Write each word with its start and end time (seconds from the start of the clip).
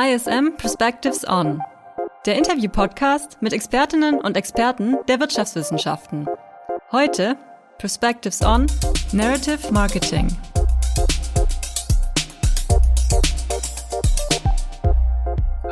ISM 0.00 0.56
Perspectives 0.56 1.26
On, 1.26 1.60
der 2.24 2.38
Interview-Podcast 2.38 3.38
mit 3.40 3.52
Expertinnen 3.52 4.20
und 4.20 4.36
Experten 4.36 4.94
der 5.08 5.18
Wirtschaftswissenschaften. 5.18 6.28
Heute 6.92 7.36
Perspectives 7.78 8.40
On 8.42 8.68
Narrative 9.10 9.58
Marketing. 9.72 10.28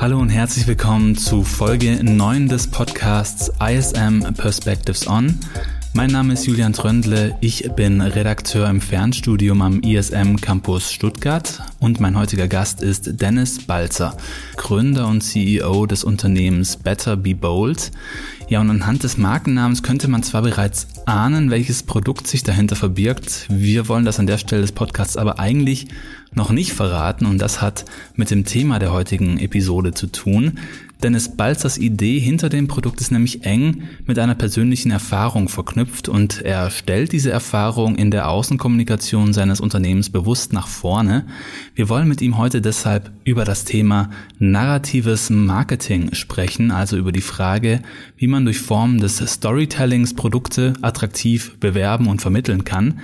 Hallo 0.00 0.18
und 0.18 0.30
herzlich 0.30 0.66
willkommen 0.66 1.16
zu 1.16 1.44
Folge 1.44 2.02
9 2.02 2.48
des 2.48 2.68
Podcasts 2.68 3.52
ISM 3.60 4.34
Perspectives 4.34 5.06
On. 5.06 5.38
Mein 5.96 6.10
Name 6.10 6.34
ist 6.34 6.44
Julian 6.44 6.74
Tröndle, 6.74 7.38
ich 7.40 7.70
bin 7.74 8.02
Redakteur 8.02 8.68
im 8.68 8.82
Fernstudium 8.82 9.62
am 9.62 9.80
ISM 9.80 10.36
Campus 10.36 10.92
Stuttgart 10.92 11.62
und 11.80 12.00
mein 12.00 12.18
heutiger 12.18 12.48
Gast 12.48 12.82
ist 12.82 13.22
Dennis 13.22 13.64
Balzer, 13.64 14.14
Gründer 14.56 15.08
und 15.08 15.22
CEO 15.22 15.86
des 15.86 16.04
Unternehmens 16.04 16.76
Better 16.76 17.16
Be 17.16 17.34
Bold. 17.34 17.92
Ja, 18.46 18.60
und 18.60 18.68
anhand 18.68 19.04
des 19.04 19.16
Markennamens 19.16 19.82
könnte 19.82 20.08
man 20.08 20.22
zwar 20.22 20.42
bereits 20.42 20.86
ahnen, 21.06 21.50
welches 21.50 21.82
Produkt 21.82 22.26
sich 22.26 22.42
dahinter 22.42 22.76
verbirgt. 22.76 23.46
Wir 23.48 23.88
wollen 23.88 24.04
das 24.04 24.20
an 24.20 24.26
der 24.26 24.36
Stelle 24.36 24.60
des 24.60 24.72
Podcasts 24.72 25.16
aber 25.16 25.38
eigentlich 25.38 25.88
noch 26.34 26.50
nicht 26.50 26.74
verraten 26.74 27.24
und 27.24 27.38
das 27.38 27.62
hat 27.62 27.86
mit 28.14 28.30
dem 28.30 28.44
Thema 28.44 28.78
der 28.78 28.92
heutigen 28.92 29.38
Episode 29.38 29.94
zu 29.94 30.08
tun. 30.08 30.58
Dennis 31.02 31.36
Balzers 31.36 31.76
Idee 31.76 32.18
hinter 32.18 32.48
dem 32.48 32.68
Produkt 32.68 33.02
ist 33.02 33.12
nämlich 33.12 33.44
eng 33.44 33.82
mit 34.06 34.18
einer 34.18 34.34
persönlichen 34.34 34.90
Erfahrung 34.90 35.50
verknüpft 35.50 36.08
und 36.08 36.40
er 36.40 36.70
stellt 36.70 37.12
diese 37.12 37.30
Erfahrung 37.30 37.96
in 37.96 38.10
der 38.10 38.30
Außenkommunikation 38.30 39.34
seines 39.34 39.60
Unternehmens 39.60 40.08
bewusst 40.08 40.54
nach 40.54 40.66
vorne. 40.66 41.26
Wir 41.74 41.90
wollen 41.90 42.08
mit 42.08 42.22
ihm 42.22 42.38
heute 42.38 42.62
deshalb 42.62 43.10
über 43.24 43.44
das 43.44 43.64
Thema 43.64 44.08
narratives 44.38 45.28
Marketing 45.28 46.14
sprechen, 46.14 46.70
also 46.70 46.96
über 46.96 47.12
die 47.12 47.20
Frage, 47.20 47.82
wie 48.16 48.26
man 48.26 48.46
durch 48.46 48.58
Form 48.58 48.98
des 48.98 49.18
Storytellings 49.18 50.14
Produkte 50.14 50.72
attraktiv 50.80 51.58
bewerben 51.60 52.06
und 52.06 52.22
vermitteln 52.22 52.64
kann. 52.64 53.00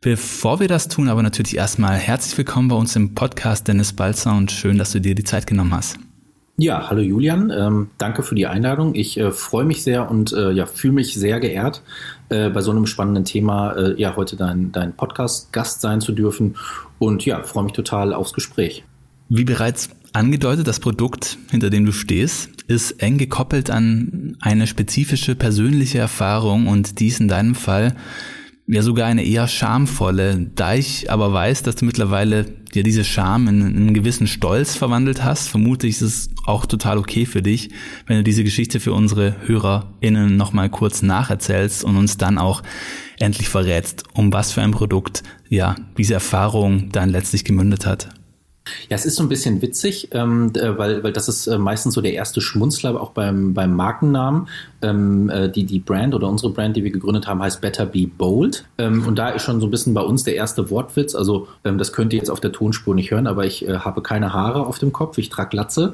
Bevor 0.00 0.60
wir 0.60 0.68
das 0.68 0.86
tun, 0.86 1.08
aber 1.08 1.22
natürlich 1.24 1.56
erstmal 1.56 1.96
herzlich 1.96 2.38
willkommen 2.38 2.68
bei 2.68 2.76
uns 2.76 2.94
im 2.94 3.14
Podcast 3.14 3.66
Dennis 3.66 3.92
Balzer 3.92 4.36
und 4.36 4.52
schön, 4.52 4.78
dass 4.78 4.92
du 4.92 5.00
dir 5.00 5.16
die 5.16 5.24
Zeit 5.24 5.48
genommen 5.48 5.74
hast. 5.74 5.98
Ja, 6.56 6.88
hallo 6.88 7.00
Julian, 7.02 7.50
ähm, 7.50 7.90
danke 7.98 8.22
für 8.22 8.36
die 8.36 8.46
Einladung. 8.46 8.94
Ich 8.94 9.18
äh, 9.18 9.32
freue 9.32 9.64
mich 9.64 9.82
sehr 9.82 10.08
und 10.08 10.32
äh, 10.32 10.52
ja, 10.52 10.66
fühle 10.66 10.94
mich 10.94 11.14
sehr 11.14 11.40
geehrt, 11.40 11.82
äh, 12.28 12.48
bei 12.48 12.60
so 12.60 12.70
einem 12.70 12.86
spannenden 12.86 13.24
Thema 13.24 13.72
äh, 13.72 14.00
ja 14.00 14.14
heute 14.14 14.36
dein, 14.36 14.70
dein 14.70 14.94
Podcast-Gast 14.94 15.80
sein 15.80 16.00
zu 16.00 16.12
dürfen 16.12 16.54
und 17.00 17.24
ja, 17.26 17.42
freue 17.42 17.64
mich 17.64 17.72
total 17.72 18.14
aufs 18.14 18.32
Gespräch. 18.32 18.84
Wie 19.28 19.42
bereits 19.42 19.90
angedeutet, 20.12 20.68
das 20.68 20.78
Produkt, 20.78 21.38
hinter 21.50 21.70
dem 21.70 21.86
du 21.86 21.92
stehst, 21.92 22.62
ist 22.68 23.02
eng 23.02 23.18
gekoppelt 23.18 23.70
an 23.70 24.36
eine 24.40 24.68
spezifische 24.68 25.34
persönliche 25.34 25.98
Erfahrung 25.98 26.68
und 26.68 27.00
dies 27.00 27.18
in 27.18 27.26
deinem 27.26 27.56
Fall 27.56 27.96
ja 28.66 28.82
sogar 28.82 29.06
eine 29.06 29.24
eher 29.24 29.46
schamvolle, 29.46 30.50
da 30.54 30.74
ich 30.74 31.10
aber 31.10 31.32
weiß, 31.32 31.62
dass 31.62 31.76
du 31.76 31.84
mittlerweile 31.84 32.44
dir 32.44 32.82
diese 32.82 33.04
Scham 33.04 33.46
in, 33.46 33.60
in 33.60 33.76
einen 33.76 33.94
gewissen 33.94 34.26
Stolz 34.26 34.74
verwandelt 34.74 35.22
hast, 35.22 35.48
vermute 35.48 35.86
ich, 35.86 35.96
ist 35.96 36.02
es 36.02 36.30
auch 36.46 36.66
total 36.66 36.98
okay 36.98 37.26
für 37.26 37.42
dich, 37.42 37.70
wenn 38.06 38.16
du 38.16 38.24
diese 38.24 38.42
Geschichte 38.42 38.80
für 38.80 38.92
unsere 38.92 39.36
HörerInnen 39.46 40.36
nochmal 40.36 40.70
kurz 40.70 41.02
nacherzählst 41.02 41.84
und 41.84 41.96
uns 41.96 42.16
dann 42.16 42.38
auch 42.38 42.62
endlich 43.18 43.48
verrätst, 43.48 44.04
um 44.14 44.32
was 44.32 44.52
für 44.52 44.62
ein 44.62 44.72
Produkt, 44.72 45.22
ja, 45.48 45.76
diese 45.98 46.14
Erfahrung 46.14 46.90
dann 46.90 47.10
letztlich 47.10 47.44
gemündet 47.44 47.86
hat. 47.86 48.08
Ja, 48.88 48.96
es 48.96 49.04
ist 49.04 49.16
so 49.16 49.22
ein 49.22 49.28
bisschen 49.28 49.60
witzig, 49.60 50.08
ähm, 50.12 50.50
weil, 50.54 51.02
weil 51.02 51.12
das 51.12 51.28
ist 51.28 51.46
äh, 51.46 51.58
meistens 51.58 51.94
so 51.94 52.00
der 52.00 52.14
erste 52.14 52.40
Schmunzler 52.40 52.98
auch 52.98 53.10
beim, 53.10 53.52
beim 53.52 53.74
Markennamen. 53.74 54.48
Ähm, 54.80 55.28
äh, 55.28 55.50
die, 55.50 55.64
die 55.64 55.80
Brand 55.80 56.14
oder 56.14 56.28
unsere 56.28 56.52
Brand, 56.52 56.74
die 56.76 56.82
wir 56.82 56.90
gegründet 56.90 57.26
haben, 57.26 57.42
heißt 57.42 57.60
Better 57.60 57.84
Be 57.84 58.06
Bold. 58.06 58.64
Ähm, 58.78 59.06
und 59.06 59.18
da 59.18 59.28
ist 59.30 59.42
schon 59.42 59.60
so 59.60 59.66
ein 59.66 59.70
bisschen 59.70 59.92
bei 59.92 60.00
uns 60.00 60.24
der 60.24 60.36
erste 60.36 60.70
Wortwitz. 60.70 61.14
Also 61.14 61.48
ähm, 61.64 61.76
das 61.76 61.92
könnt 61.92 62.14
ihr 62.14 62.18
jetzt 62.18 62.30
auf 62.30 62.40
der 62.40 62.52
Tonspur 62.52 62.94
nicht 62.94 63.10
hören, 63.10 63.26
aber 63.26 63.44
ich 63.44 63.68
äh, 63.68 63.78
habe 63.78 64.00
keine 64.00 64.32
Haare 64.32 64.66
auf 64.66 64.78
dem 64.78 64.92
Kopf, 64.92 65.18
ich 65.18 65.28
trage 65.28 65.50
Glatze. 65.50 65.92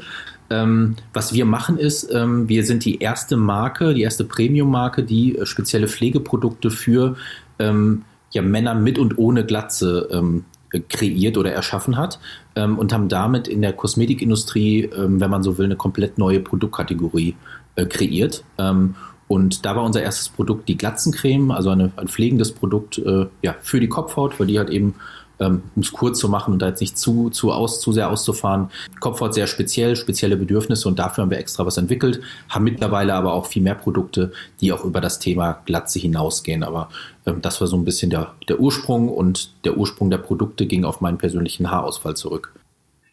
Ähm, 0.48 0.97
was 1.12 1.32
wir 1.32 1.44
machen 1.44 1.76
ist, 1.76 2.12
ähm, 2.12 2.48
wir 2.48 2.64
sind 2.64 2.84
die 2.84 2.98
erste 2.98 3.36
Marke, 3.36 3.94
die 3.94 4.03
erste 4.03 4.25
Premium-Marke, 4.25 5.03
die 5.03 5.38
äh, 5.38 5.47
spezielle 5.47 5.88
Pflegeprodukte 5.88 6.70
für 6.70 7.16
ähm, 7.59 8.04
ja, 8.32 8.42
Männer 8.42 8.75
mit 8.75 8.98
und 8.98 9.19
ohne 9.19 9.44
Glatze 9.44 10.09
ähm, 10.12 10.44
kreiert 10.88 11.36
oder 11.36 11.53
erschaffen 11.53 11.97
hat 11.97 12.19
ähm, 12.56 12.78
und 12.78 12.92
haben 12.92 13.08
damit 13.08 13.48
in 13.48 13.62
der 13.62 13.72
Kosmetikindustrie, 13.72 14.84
ähm, 14.84 15.20
wenn 15.20 15.31
man 15.31 15.42
so 15.42 15.58
will, 15.58 15.66
eine 15.66 15.76
komplett 15.76 16.19
neue 16.19 16.41
Produktkategorie 16.41 17.34
äh, 17.76 17.86
kreiert. 17.86 18.44
Ähm, 18.58 18.94
und 19.28 19.64
da 19.64 19.76
war 19.76 19.84
unser 19.84 20.03
erstes 20.03 20.28
Produkt 20.28 20.69
die 20.69 20.76
Glatzencreme, 20.76 21.53
also 21.53 21.70
eine, 21.70 21.92
ein 21.97 22.09
pflegendes 22.09 22.53
Produkt 22.53 22.98
äh, 22.98 23.26
ja, 23.42 23.54
für 23.60 23.78
die 23.78 23.88
Kopfhaut, 23.88 24.41
weil 24.41 24.48
die 24.48 24.59
halt 24.59 24.70
eben 24.70 24.94
ähm, 25.40 25.62
um 25.74 25.82
es 25.82 25.92
kurz 25.92 26.18
zu 26.18 26.28
machen 26.28 26.52
und 26.52 26.60
da 26.60 26.68
jetzt 26.68 26.80
nicht 26.80 26.98
zu, 26.98 27.30
zu, 27.30 27.50
aus, 27.52 27.80
zu 27.80 27.92
sehr 27.92 28.10
auszufahren. 28.10 28.68
Kopfhaut 29.00 29.34
sehr 29.34 29.46
speziell, 29.46 29.96
spezielle 29.96 30.36
Bedürfnisse 30.36 30.86
und 30.86 30.98
dafür 30.98 31.22
haben 31.22 31.30
wir 31.30 31.38
extra 31.38 31.66
was 31.66 31.78
entwickelt, 31.78 32.20
haben 32.48 32.64
mittlerweile 32.64 33.14
aber 33.14 33.32
auch 33.32 33.46
viel 33.46 33.62
mehr 33.62 33.74
Produkte, 33.74 34.32
die 34.60 34.72
auch 34.72 34.84
über 34.84 35.00
das 35.00 35.18
Thema 35.18 35.60
Glatze 35.64 35.98
hinausgehen. 35.98 36.62
Aber 36.62 36.90
ähm, 37.26 37.42
das 37.42 37.60
war 37.60 37.68
so 37.68 37.76
ein 37.76 37.84
bisschen 37.84 38.10
der, 38.10 38.34
der 38.48 38.60
Ursprung 38.60 39.08
und 39.08 39.50
der 39.64 39.76
Ursprung 39.76 40.10
der 40.10 40.18
Produkte 40.18 40.66
ging 40.66 40.84
auf 40.84 41.00
meinen 41.00 41.18
persönlichen 41.18 41.70
Haarausfall 41.70 42.16
zurück. 42.16 42.52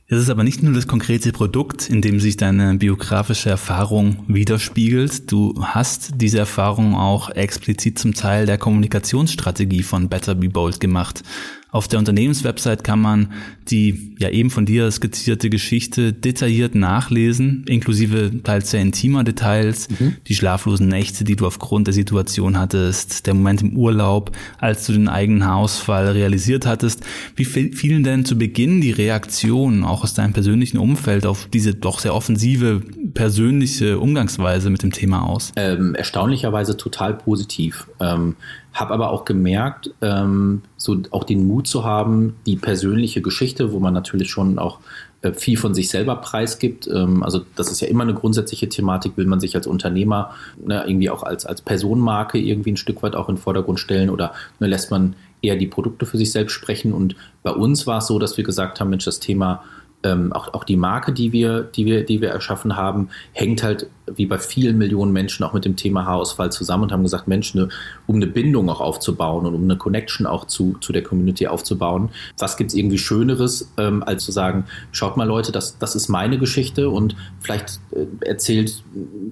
Es 0.09 0.19
ist 0.19 0.29
aber 0.29 0.45
nicht 0.45 0.63
nur 0.63 0.73
das 0.73 0.87
konkrete 0.87 1.33
Produkt, 1.33 1.89
in 1.89 2.01
dem 2.01 2.21
sich 2.21 2.37
deine 2.37 2.75
biografische 2.75 3.49
Erfahrung 3.49 4.23
widerspiegelt. 4.29 5.29
Du 5.29 5.53
hast 5.61 6.11
diese 6.15 6.39
Erfahrung 6.39 6.95
auch 6.95 7.29
explizit 7.29 7.99
zum 7.99 8.13
Teil 8.13 8.45
der 8.45 8.57
Kommunikationsstrategie 8.57 9.83
von 9.83 10.07
Better 10.07 10.33
Be 10.33 10.47
Bold 10.47 10.79
gemacht. 10.79 11.23
Auf 11.69 11.87
der 11.89 11.99
Unternehmenswebsite 11.99 12.81
kann 12.81 13.01
man 13.01 13.33
die 13.69 14.15
ja 14.19 14.29
eben 14.29 14.49
von 14.49 14.65
dir 14.65 14.89
skizzierte 14.89 15.49
Geschichte 15.49 16.13
detailliert 16.13 16.75
nachlesen, 16.75 17.65
inklusive 17.67 18.31
teils 18.41 18.71
sehr 18.71 18.81
intimer 18.81 19.25
Details, 19.25 19.89
mhm. 19.89 20.15
die 20.27 20.35
schlaflosen 20.35 20.87
Nächte, 20.87 21.25
die 21.25 21.35
du 21.35 21.45
aufgrund 21.45 21.87
der 21.87 21.93
Situation 21.93 22.57
hattest, 22.57 23.27
der 23.27 23.33
Moment 23.33 23.61
im 23.61 23.75
Urlaub, 23.75 24.31
als 24.59 24.85
du 24.85 24.93
den 24.93 25.09
eigenen 25.09 25.45
Haarausfall 25.45 26.07
realisiert 26.07 26.65
hattest. 26.65 27.03
Wie 27.35 27.43
fielen 27.45 28.03
denn 28.03 28.23
zu 28.23 28.37
Beginn 28.37 28.79
die 28.79 28.91
Reaktionen 28.91 29.83
auch 29.83 30.03
aus 30.03 30.13
deinem 30.13 30.33
persönlichen 30.33 30.77
Umfeld 30.77 31.25
auf 31.25 31.49
diese 31.51 31.73
doch 31.73 31.99
sehr 31.99 32.15
offensive 32.15 32.81
persönliche 33.13 33.99
Umgangsweise 33.99 34.69
mit 34.69 34.83
dem 34.83 34.91
Thema 34.91 35.23
aus? 35.27 35.51
Ähm, 35.57 35.95
erstaunlicherweise 35.95 36.77
total 36.77 37.13
positiv. 37.13 37.87
Ähm, 37.99 38.35
habe 38.79 38.93
aber 38.93 39.11
auch 39.11 39.25
gemerkt, 39.25 39.91
ähm, 40.01 40.61
so 40.77 40.97
auch 41.11 41.23
den 41.23 41.47
Mut 41.47 41.67
zu 41.67 41.83
haben, 41.83 42.35
die 42.45 42.55
persönliche 42.55 43.21
Geschichte, 43.21 43.71
wo 43.71 43.79
man 43.79 43.93
natürlich 43.93 44.29
schon 44.29 44.59
auch 44.59 44.79
äh, 45.21 45.33
viel 45.33 45.57
von 45.57 45.73
sich 45.73 45.89
selber 45.89 46.15
preisgibt. 46.17 46.87
Ähm, 46.87 47.23
also 47.23 47.41
das 47.55 47.71
ist 47.71 47.81
ja 47.81 47.87
immer 47.87 48.03
eine 48.03 48.13
grundsätzliche 48.13 48.69
Thematik, 48.69 49.17
will 49.17 49.25
man 49.25 49.39
sich 49.39 49.55
als 49.55 49.67
Unternehmer 49.67 50.31
ne, 50.63 50.83
irgendwie 50.85 51.09
auch 51.09 51.23
als, 51.23 51.45
als 51.45 51.61
Personenmarke 51.61 52.37
irgendwie 52.37 52.71
ein 52.71 52.77
Stück 52.77 53.01
weit 53.03 53.15
auch 53.15 53.29
in 53.29 53.35
den 53.35 53.41
Vordergrund 53.41 53.79
stellen 53.79 54.09
oder 54.09 54.33
ne, 54.59 54.67
lässt 54.67 54.91
man 54.91 55.15
eher 55.41 55.55
die 55.55 55.67
Produkte 55.67 56.05
für 56.05 56.17
sich 56.17 56.31
selbst 56.31 56.53
sprechen. 56.53 56.93
Und 56.93 57.15
bei 57.43 57.51
uns 57.51 57.87
war 57.87 57.99
es 57.99 58.07
so, 58.07 58.19
dass 58.19 58.37
wir 58.37 58.43
gesagt 58.43 58.79
haben, 58.79 58.89
Mensch, 58.89 59.05
das 59.05 59.19
Thema 59.19 59.63
ähm, 60.03 60.31
auch, 60.31 60.53
auch 60.53 60.63
die 60.63 60.77
Marke, 60.77 61.11
die 61.11 61.31
wir, 61.31 61.61
die, 61.61 61.85
wir, 61.85 62.05
die 62.05 62.21
wir 62.21 62.29
erschaffen 62.29 62.75
haben, 62.75 63.09
hängt 63.33 63.63
halt 63.63 63.89
wie 64.15 64.25
bei 64.25 64.37
vielen 64.37 64.77
Millionen 64.77 65.11
Menschen 65.11 65.43
auch 65.43 65.53
mit 65.53 65.65
dem 65.65 65.75
Thema 65.75 66.05
Haarausfall 66.05 66.51
zusammen 66.51 66.83
und 66.83 66.91
haben 66.91 67.03
gesagt, 67.03 67.27
Mensch, 67.27 67.55
ne, 67.55 67.67
um 68.05 68.15
eine 68.15 68.27
Bindung 68.27 68.69
auch 68.69 68.79
aufzubauen 68.79 69.45
und 69.45 69.53
um 69.53 69.63
eine 69.63 69.75
Connection 69.75 70.25
auch 70.25 70.45
zu, 70.45 70.77
zu 70.79 70.93
der 70.93 71.03
Community 71.03 71.47
aufzubauen, 71.47 72.09
was 72.37 72.57
gibt 72.57 72.71
es 72.71 72.77
irgendwie 72.77 72.97
Schöneres, 72.97 73.73
ähm, 73.77 74.03
als 74.03 74.23
zu 74.23 74.31
sagen, 74.31 74.65
schaut 74.91 75.17
mal 75.17 75.27
Leute, 75.27 75.51
das, 75.51 75.77
das 75.77 75.95
ist 75.95 76.07
meine 76.07 76.37
Geschichte 76.37 76.89
und 76.89 77.15
vielleicht 77.39 77.79
äh, 77.91 78.05
erzählt 78.21 78.83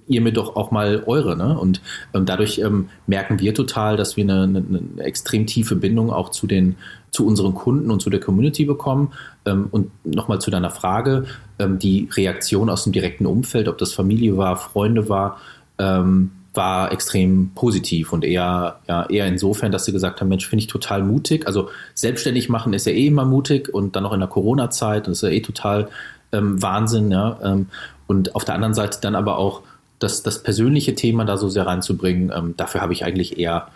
ihr 0.08 0.22
mir 0.22 0.34
doch 0.34 0.56
auch 0.56 0.72
mal 0.72 1.04
eure. 1.06 1.38
Ne? 1.38 1.58
Und 1.58 1.82
ähm, 2.14 2.26
dadurch 2.26 2.60
ähm, 2.60 2.90
merken 3.08 3.40
wir 3.40 3.54
total, 3.54 3.98
dass 3.98 4.18
wir 4.18 4.24
eine, 4.24 4.44
eine, 4.44 4.64
eine 4.68 5.04
extrem 5.04 5.46
tiefe 5.46 5.76
Bindung 5.76 6.12
auch 6.12 6.30
zu 6.30 6.48
den 6.48 6.76
zu 7.16 7.26
unseren 7.26 7.56
Kunden 7.56 7.90
und 7.90 8.02
zu 8.02 8.10
der 8.10 8.20
Community 8.20 8.66
bekommen. 8.66 9.14
Ähm, 9.46 9.68
und 9.72 9.90
nochmal 10.06 10.40
zu 10.40 10.52
deiner 10.52 10.70
Frage, 10.70 11.26
ähm, 11.58 11.80
die 11.80 12.10
Reaktion 12.12 12.70
aus 12.70 12.84
dem 12.84 12.94
direkten 12.94 13.26
Umfeld, 13.26 13.68
ob 13.68 13.78
das 13.78 13.94
Familie 13.94 14.38
war, 14.38 14.58
Freunde 14.58 15.10
war, 15.10 15.40
ähm, 15.80 16.32
war 16.54 16.92
extrem 16.92 17.52
positiv 17.54 18.14
und 18.14 18.24
eher, 18.24 18.80
ja, 18.88 19.06
eher 19.08 19.28
insofern, 19.28 19.72
dass 19.72 19.86
sie 19.86 19.92
gesagt 19.92 20.22
haben, 20.22 20.30
Mensch, 20.30 20.48
finde 20.48 20.64
ich 20.64 20.68
total 20.68 21.04
mutig. 21.04 21.48
Also 21.48 21.70
selbstständig 21.94 22.50
machen 22.50 22.74
ist 22.74 22.86
ja 22.86 22.94
eh 22.94 23.08
immer 23.08 23.26
mutig 23.26 23.74
und 23.74 23.96
dann 23.96 24.04
noch 24.04 24.14
in 24.14 24.20
der 24.20 24.30
Corona-Zeit, 24.30 25.08
das 25.08 25.18
ist 25.18 25.22
ja 25.24 25.30
eh 25.30 25.42
total 25.42 25.90
ähm, 26.32 26.62
Wahnsinn. 26.62 27.12
Ja? 27.12 27.40
Ähm, 27.44 27.68
und 28.08 28.36
auf 28.36 28.46
der 28.46 28.56
anderen 28.56 28.74
Seite 28.74 29.00
dann 29.02 29.16
aber 29.16 29.38
auch 29.38 29.64
das, 30.00 30.24
das 30.24 30.44
persönliche 30.44 30.96
Thema 30.96 31.26
da 31.26 31.38
so 31.38 31.50
sehr 31.50 31.66
reinzubringen, 31.66 32.32
ähm, 32.36 32.54
dafür 32.58 32.82
habe 32.82 32.94
ich 32.94 33.04
eigentlich 33.04 33.38
eher 33.38 33.68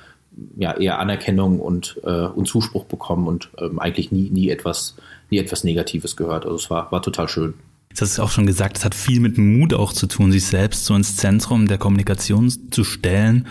ja, 0.57 0.75
eher 0.77 0.99
Anerkennung 0.99 1.59
und, 1.59 1.99
äh, 2.03 2.25
und 2.25 2.47
Zuspruch 2.47 2.85
bekommen 2.85 3.27
und 3.27 3.49
ähm, 3.57 3.79
eigentlich 3.79 4.11
nie, 4.11 4.29
nie, 4.29 4.49
etwas, 4.49 4.95
nie 5.29 5.37
etwas 5.37 5.63
Negatives 5.63 6.15
gehört. 6.15 6.45
Also 6.45 6.55
es 6.57 6.69
war, 6.69 6.91
war 6.91 7.01
total 7.01 7.27
schön. 7.27 7.53
Jetzt 7.89 8.01
hast 8.01 8.17
du 8.17 8.21
auch 8.21 8.29
schon 8.29 8.45
gesagt, 8.45 8.77
es 8.77 8.85
hat 8.85 8.93
viel 8.93 9.19
mit 9.19 9.37
Mut 9.37 9.73
auch 9.73 9.93
zu 9.93 10.05
tun, 10.05 10.31
sich 10.31 10.45
selbst 10.45 10.85
so 10.85 10.95
ins 10.95 11.15
Zentrum 11.15 11.67
der 11.67 11.79
Kommunikation 11.79 12.49
zu 12.71 12.83
stellen 12.83 13.47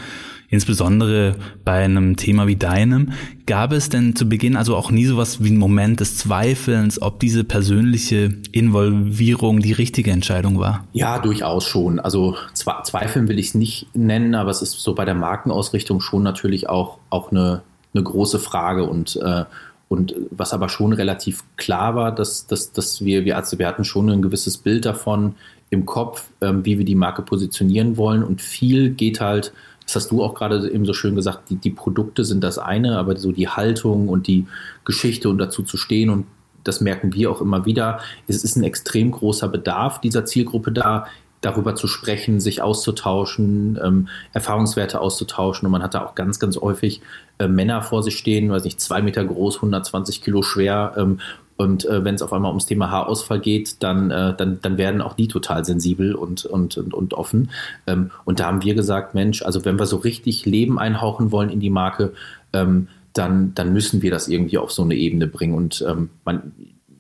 insbesondere 0.49 1.37
bei 1.65 1.85
einem 1.85 2.17
Thema 2.17 2.47
wie 2.47 2.57
deinem. 2.57 3.13
Gab 3.47 3.73
es 3.73 3.89
denn 3.89 4.17
zu 4.17 4.29
Beginn 4.29 4.57
also 4.57 4.77
auch 4.77 4.91
nie 4.91 5.05
sowas 5.05 5.43
wie 5.43 5.49
einen 5.49 5.59
Moment 5.59 6.01
des 6.01 6.17
Zweifelns, 6.17 7.01
ob 7.01 7.21
diese 7.21 7.45
persönliche 7.45 8.33
Involvierung 8.53 9.61
die 9.61 9.73
richtige 9.73 10.11
Entscheidung 10.11 10.59
war? 10.59 10.85
Ja, 10.93 11.19
durchaus 11.19 11.65
schon. 11.65 12.01
Also 12.01 12.37
Zweifeln 12.55 13.29
will 13.29 13.39
ich 13.39 13.49
es 13.49 13.55
nicht 13.55 13.89
nennen, 13.95 14.35
aber 14.35 14.51
es 14.51 14.63
ist 14.63 14.81
so 14.81 14.95
bei 14.95 15.05
der 15.05 15.15
Markenausrichtung 15.15 16.01
schon 16.01 16.23
natürlich 16.23 16.69
auch, 16.69 16.99
auch 17.11 17.31
eine, 17.31 17.63
eine 17.95 18.03
große 18.03 18.39
Frage 18.39 18.85
und 18.85 19.17
äh, 19.23 19.45
und 19.89 20.15
was 20.31 20.53
aber 20.53 20.69
schon 20.69 20.93
relativ 20.93 21.45
klar 21.57 21.95
war, 21.95 22.15
dass, 22.15 22.47
dass, 22.47 22.73
dass 22.73 23.03
wir, 23.03 23.25
wir 23.25 23.35
Ärzte, 23.35 23.59
wir 23.59 23.67
hatten 23.67 23.85
schon 23.85 24.11
ein 24.11 24.21
gewisses 24.21 24.59
Bild 24.59 24.85
davon 24.85 25.35
im 25.71 25.87
Kopf, 25.87 26.25
ähm, 26.41 26.65
wie 26.65 26.79
wir 26.79 26.85
die 26.85 26.95
Marke 26.95 27.23
positionieren 27.23 27.97
wollen. 27.97 28.23
Und 28.23 28.43
viel 28.43 28.91
geht 28.91 29.21
halt 29.21 29.53
das 29.89 29.97
hast 29.97 30.11
du 30.11 30.23
auch 30.23 30.35
gerade 30.35 30.71
eben 30.71 30.85
so 30.85 30.93
schön 30.93 31.15
gesagt, 31.15 31.49
die, 31.49 31.57
die 31.57 31.71
Produkte 31.71 32.23
sind 32.23 32.45
das 32.45 32.59
eine, 32.59 32.99
aber 32.99 33.17
so 33.17 33.33
die 33.33 33.49
Haltung 33.49 34.11
und 34.11 34.27
die 34.27 34.47
Geschichte 34.85 35.31
und 35.31 35.39
dazu 35.39 35.63
zu 35.63 35.79
stehen 35.79 36.11
und 36.11 36.27
das 36.63 36.83
merken 36.83 37.15
wir 37.15 37.31
auch 37.31 37.41
immer 37.41 37.65
wieder. 37.65 38.01
Es 38.27 38.45
ist 38.45 38.57
ein 38.57 38.65
extrem 38.65 39.13
großer 39.13 39.49
Bedarf 39.49 40.03
dieser 40.03 40.27
Zielgruppe 40.27 40.73
da, 40.73 41.07
darüber 41.41 41.75
zu 41.75 41.87
sprechen, 41.87 42.39
sich 42.39 42.61
auszutauschen, 42.61 43.79
ähm, 43.83 44.09
Erfahrungswerte 44.35 45.01
auszutauschen. 45.01 45.65
Und 45.65 45.73
man 45.73 45.83
hat 45.83 45.95
da 45.95 46.05
auch 46.05 46.15
ganz, 46.15 46.39
ganz 46.39 46.59
häufig 46.59 47.01
äh, 47.39 47.49
Männer 47.49 47.81
vor 47.81 48.03
sich 48.03 48.19
stehen, 48.19 48.51
weiß 48.51 48.65
nicht, 48.65 48.83
zwei 48.83 49.01
Meter 49.01 49.25
groß, 49.25 49.57
120 49.57 50.21
Kilo 50.21 50.43
schwer, 50.43 50.93
ähm, 50.99 51.21
und 51.59 51.85
äh, 51.85 52.05
wenn 52.05 52.15
es 52.15 52.23
auf 52.23 52.33
einmal 52.33 52.51
ums 52.51 52.67
Thema 52.67 52.91
Haarausfall 52.91 53.41
geht, 53.41 53.83
dann, 53.83 54.11
äh, 54.11 54.35
dann, 54.35 54.61
dann 54.63 54.79
werden 54.79 55.03
auch 55.03 55.15
die 55.15 55.29
total 55.29 55.65
sensibel 55.65 56.15
und, 56.15 56.47
und, 56.47 56.79
und, 56.79 56.95
und 56.95 57.15
offen. 57.15 57.51
Ähm, 57.87 58.13
und 58.25 58.41
da 58.41 58.47
haben 58.47 58.63
wir 58.63 58.75
gesagt, 58.75 59.15
Mensch, 59.15 59.43
also 59.43 59.65
wenn 59.65 59.79
wir 59.79 59.87
so 59.87 59.97
richtig 59.97 60.47
Leben 60.47 60.79
einhauchen 60.79 61.33
wollen 61.33 61.51
in 61.51 61.61
die 61.61 61.69
Marke, 61.69 62.13
ähm, 62.53 62.89
dann, 63.13 63.55
dann 63.55 63.73
müssen 63.73 64.03
wir 64.03 64.13
das 64.13 64.29
irgendwie 64.29 64.57
auf 64.57 64.71
so 64.71 64.83
eine 64.83 64.95
Ebene 64.95 65.27
bringen. 65.27 65.55
Und 65.55 65.85
ähm, 65.87 66.11
man, 66.25 66.53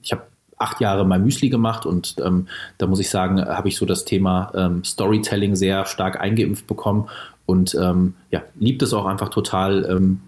ich 0.02 0.10
habe 0.10 0.22
acht 0.58 0.80
Jahre 0.80 1.06
mal 1.06 1.20
Müsli 1.20 1.50
gemacht 1.50 1.86
und 1.86 2.16
ähm, 2.24 2.48
da 2.78 2.88
muss 2.88 2.98
ich 2.98 3.10
sagen, 3.10 3.40
habe 3.40 3.68
ich 3.68 3.76
so 3.76 3.86
das 3.86 4.04
Thema 4.04 4.50
ähm, 4.56 4.82
Storytelling 4.82 5.54
sehr 5.54 5.86
stark 5.86 6.20
eingeimpft 6.20 6.66
bekommen 6.66 7.08
und 7.46 7.76
ähm, 7.80 8.14
ja, 8.32 8.42
liebt 8.58 8.82
es 8.82 8.92
auch 8.92 9.06
einfach 9.06 9.28
total, 9.28 9.86
ähm, 9.88 10.20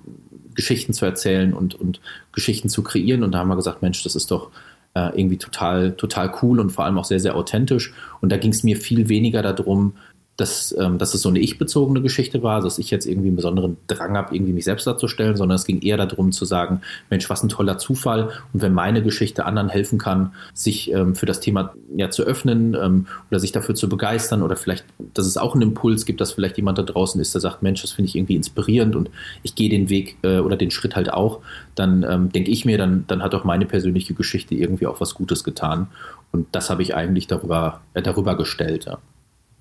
Geschichten 0.55 0.93
zu 0.93 1.05
erzählen 1.05 1.53
und, 1.53 1.75
und 1.75 2.01
Geschichten 2.33 2.69
zu 2.69 2.83
kreieren. 2.83 3.23
Und 3.23 3.33
da 3.33 3.39
haben 3.39 3.49
wir 3.49 3.57
gesagt, 3.57 3.83
Mensch, 3.83 4.03
das 4.03 4.17
ist 4.17 4.31
doch 4.31 4.51
äh, 4.95 5.19
irgendwie 5.19 5.39
total, 5.39 5.93
total 5.93 6.33
cool 6.43 6.61
und 6.61 6.71
vor 6.71 6.85
allem 6.85 6.99
auch 6.99 7.05
sehr, 7.05 7.21
sehr 7.21 7.37
authentisch. 7.37 7.93
Und 8.21 8.31
da 8.31 8.37
ging 8.37 8.51
es 8.51 8.63
mir 8.63 8.77
viel 8.77 9.09
weniger 9.09 9.43
darum, 9.43 9.95
dass, 10.41 10.75
ähm, 10.79 10.97
dass 10.97 11.13
es 11.15 11.21
so 11.21 11.29
eine 11.29 11.39
ich-bezogene 11.39 12.01
Geschichte 12.01 12.43
war, 12.43 12.63
dass 12.63 12.79
ich 12.79 12.91
jetzt 12.91 13.07
irgendwie 13.07 13.29
einen 13.29 13.37
besonderen 13.37 13.77
Drang 13.87 14.17
habe, 14.17 14.35
irgendwie 14.35 14.55
mich 14.55 14.65
selbst 14.65 14.87
darzustellen, 14.87 15.37
sondern 15.37 15.57
es 15.57 15.67
ging 15.67 15.83
eher 15.83 15.99
darum 15.99 16.33
zu 16.33 16.47
sagen, 16.47 16.81
Mensch, 17.11 17.29
was 17.29 17.43
ein 17.43 17.51
toller 17.51 17.77
Zufall 17.79 18.31
und 18.53 18.63
wenn 18.63 18.73
meine 18.73 19.03
Geschichte 19.03 19.45
anderen 19.45 19.69
helfen 19.69 19.99
kann, 19.99 20.33
sich 20.55 20.91
ähm, 20.93 21.15
für 21.15 21.27
das 21.27 21.41
Thema 21.41 21.75
ja 21.95 22.11
zu 22.11 22.23
öffnen 22.23 22.75
ähm, 22.75 23.07
oder 23.31 23.39
sich 23.39 23.53
dafür 23.53 23.75
zu 23.75 23.89
begeistern 23.89 24.43
oder 24.43 24.57
vielleicht, 24.57 24.85
dass 25.13 25.27
es 25.27 25.37
auch 25.37 25.55
einen 25.55 25.63
Impuls 25.63 26.07
gibt, 26.07 26.21
dass 26.21 26.33
vielleicht 26.33 26.57
jemand 26.57 26.79
da 26.79 26.83
draußen 26.83 27.21
ist, 27.21 27.35
der 27.35 27.43
sagt, 27.43 27.63
Mensch, 27.63 27.83
das 27.83 27.93
finde 27.93 28.09
ich 28.09 28.17
irgendwie 28.17 28.37
inspirierend 28.37 28.97
und 28.97 29.11
ich 29.43 29.55
gehe 29.55 29.69
den 29.69 29.91
Weg 29.91 30.17
äh, 30.23 30.39
oder 30.39 30.57
den 30.57 30.71
Schritt 30.71 30.97
halt 30.97 31.13
auch, 31.13 31.41
dann 31.75 32.07
ähm, 32.09 32.33
denke 32.33 32.51
ich 32.51 32.65
mir, 32.65 32.79
dann, 32.79 33.05
dann 33.09 33.23
hat 33.23 33.35
auch 33.35 33.45
meine 33.45 33.67
persönliche 33.67 34.15
Geschichte 34.15 34.55
irgendwie 34.55 34.87
auch 34.87 35.01
was 35.01 35.15
Gutes 35.15 35.45
getan 35.45 35.89
und 36.33 36.47
das 36.53 36.71
habe 36.71 36.83
ich 36.83 36.95
eigentlich 36.95 37.27
darüber, 37.27 37.83
äh, 37.93 38.01
darüber 38.01 38.37
gestellt. 38.37 38.87
Ja. 38.87 38.99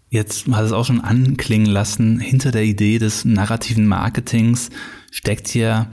Jetzt 0.10 0.48
hat 0.48 0.66
es 0.66 0.72
auch 0.72 0.86
schon 0.86 1.02
anklingen 1.02 1.68
lassen, 1.68 2.20
hinter 2.20 2.52
der 2.52 2.64
Idee 2.64 2.98
des 2.98 3.26
narrativen 3.26 3.86
Marketings 3.86 4.70
steckt 5.12 5.54
ja 5.54 5.88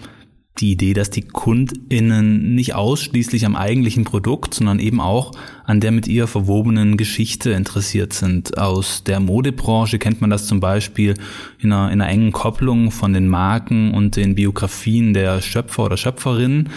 die 0.59 0.73
Idee, 0.73 0.95
dass 0.95 1.11
die 1.11 1.21
KundInnen 1.21 2.55
nicht 2.55 2.75
ausschließlich 2.75 3.45
am 3.45 3.57
eigentlichen 3.57 4.05
Produkt, 4.05 4.55
sondern 4.55 4.79
eben 4.79 5.01
auch 5.03 5.33
an 5.65 5.81
der 5.81 5.93
mit 5.93 6.09
ihr 6.09 6.27
verwobenen 6.27 6.97
Geschichte 6.97 7.51
interessiert 7.51 8.15
sind. 8.15 8.57
Aus 8.57 9.05
der 9.05 9.21
Modebranche 9.21 9.99
kennt 9.99 10.23
man 10.23 10.31
das 10.31 10.47
zum 10.47 10.61
Beispiel 10.61 11.15
in 11.59 11.73
einer, 11.73 11.93
in 11.93 12.01
einer 12.01 12.11
engen 12.11 12.33
Kopplung 12.33 12.91
von 12.91 13.13
den 13.13 13.29
Marken 13.29 13.93
und 13.93 14.17
den 14.17 14.35
Biografien 14.35 15.13
der 15.13 15.43
Schöpfer 15.43 15.85
oder 15.85 15.99
Schöpferinnen. 15.99 16.71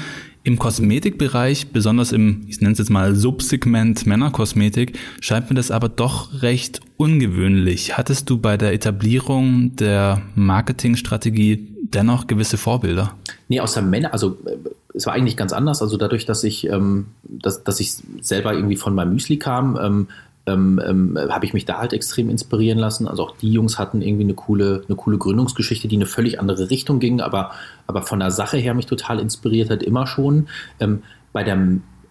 Im 0.44 0.58
Kosmetikbereich, 0.58 1.72
besonders 1.72 2.12
im, 2.12 2.46
ich 2.48 2.62
nenne 2.62 2.74
es 2.74 2.80
jetzt 2.80 2.90
mal 2.90 3.14
Subsegment 3.14 4.06
Männerkosmetik, 4.06 4.98
scheint 5.20 5.50
mir 5.50 5.56
das 5.56 5.70
aber 5.70 5.90
doch 5.90 6.42
recht 6.42 6.80
ungewöhnlich. 6.98 7.98
Hattest 7.98 8.30
du 8.30 8.38
bei 8.38 8.56
der 8.56 8.74
Etablierung 8.74 9.76
der 9.76 10.22
Marketingstrategie 10.36 11.68
dennoch 11.82 12.28
gewisse 12.28 12.58
Vorbilder? 12.58 13.16
Nee, 13.50 13.60
außer 13.60 13.82
Männer, 13.82 14.14
also 14.14 14.38
äh, 14.46 14.58
es 14.94 15.06
war 15.06 15.14
eigentlich 15.14 15.38
ganz 15.38 15.54
anders. 15.54 15.82
Also 15.82 15.98
dadurch, 15.98 16.26
dass 16.26 16.44
ich, 16.44 16.68
ähm, 16.68 17.08
dass, 17.24 17.64
dass 17.64 17.80
ich 17.80 17.94
selber 18.22 18.54
irgendwie 18.54 18.76
von 18.76 18.96
meinem 18.96 19.14
Müsli 19.14 19.38
kam, 19.38 19.78
ähm, 19.82 20.08
ähm, 20.50 20.82
ähm, 20.86 21.18
habe 21.30 21.46
ich 21.46 21.54
mich 21.54 21.66
da 21.66 21.78
halt 21.78 21.94
extrem 21.94 22.30
inspirieren 22.30 22.80
lassen. 22.80 23.08
Also 23.08 23.24
auch 23.24 23.38
die 23.38 23.52
Jungs 23.52 23.78
hatten 23.78 24.02
irgendwie 24.02 24.24
eine 24.24 24.34
coole, 24.34 24.84
eine 24.88 24.96
coole 24.96 25.18
Gründungsgeschichte, 25.18 25.88
die 25.88 25.96
eine 25.96 26.06
völlig 26.06 26.40
andere 26.40 26.70
Richtung 26.70 27.00
ging, 27.00 27.22
aber, 27.22 27.52
aber 27.88 28.02
von 28.02 28.20
der 28.20 28.32
Sache 28.32 28.58
her 28.58 28.74
mich 28.74 28.86
total 28.86 29.20
inspiriert 29.20 29.70
hat, 29.70 29.84
immer 29.84 30.08
schon. 30.08 30.48
Ähm, 30.80 31.04
bei 31.32 31.44
der 31.44 31.58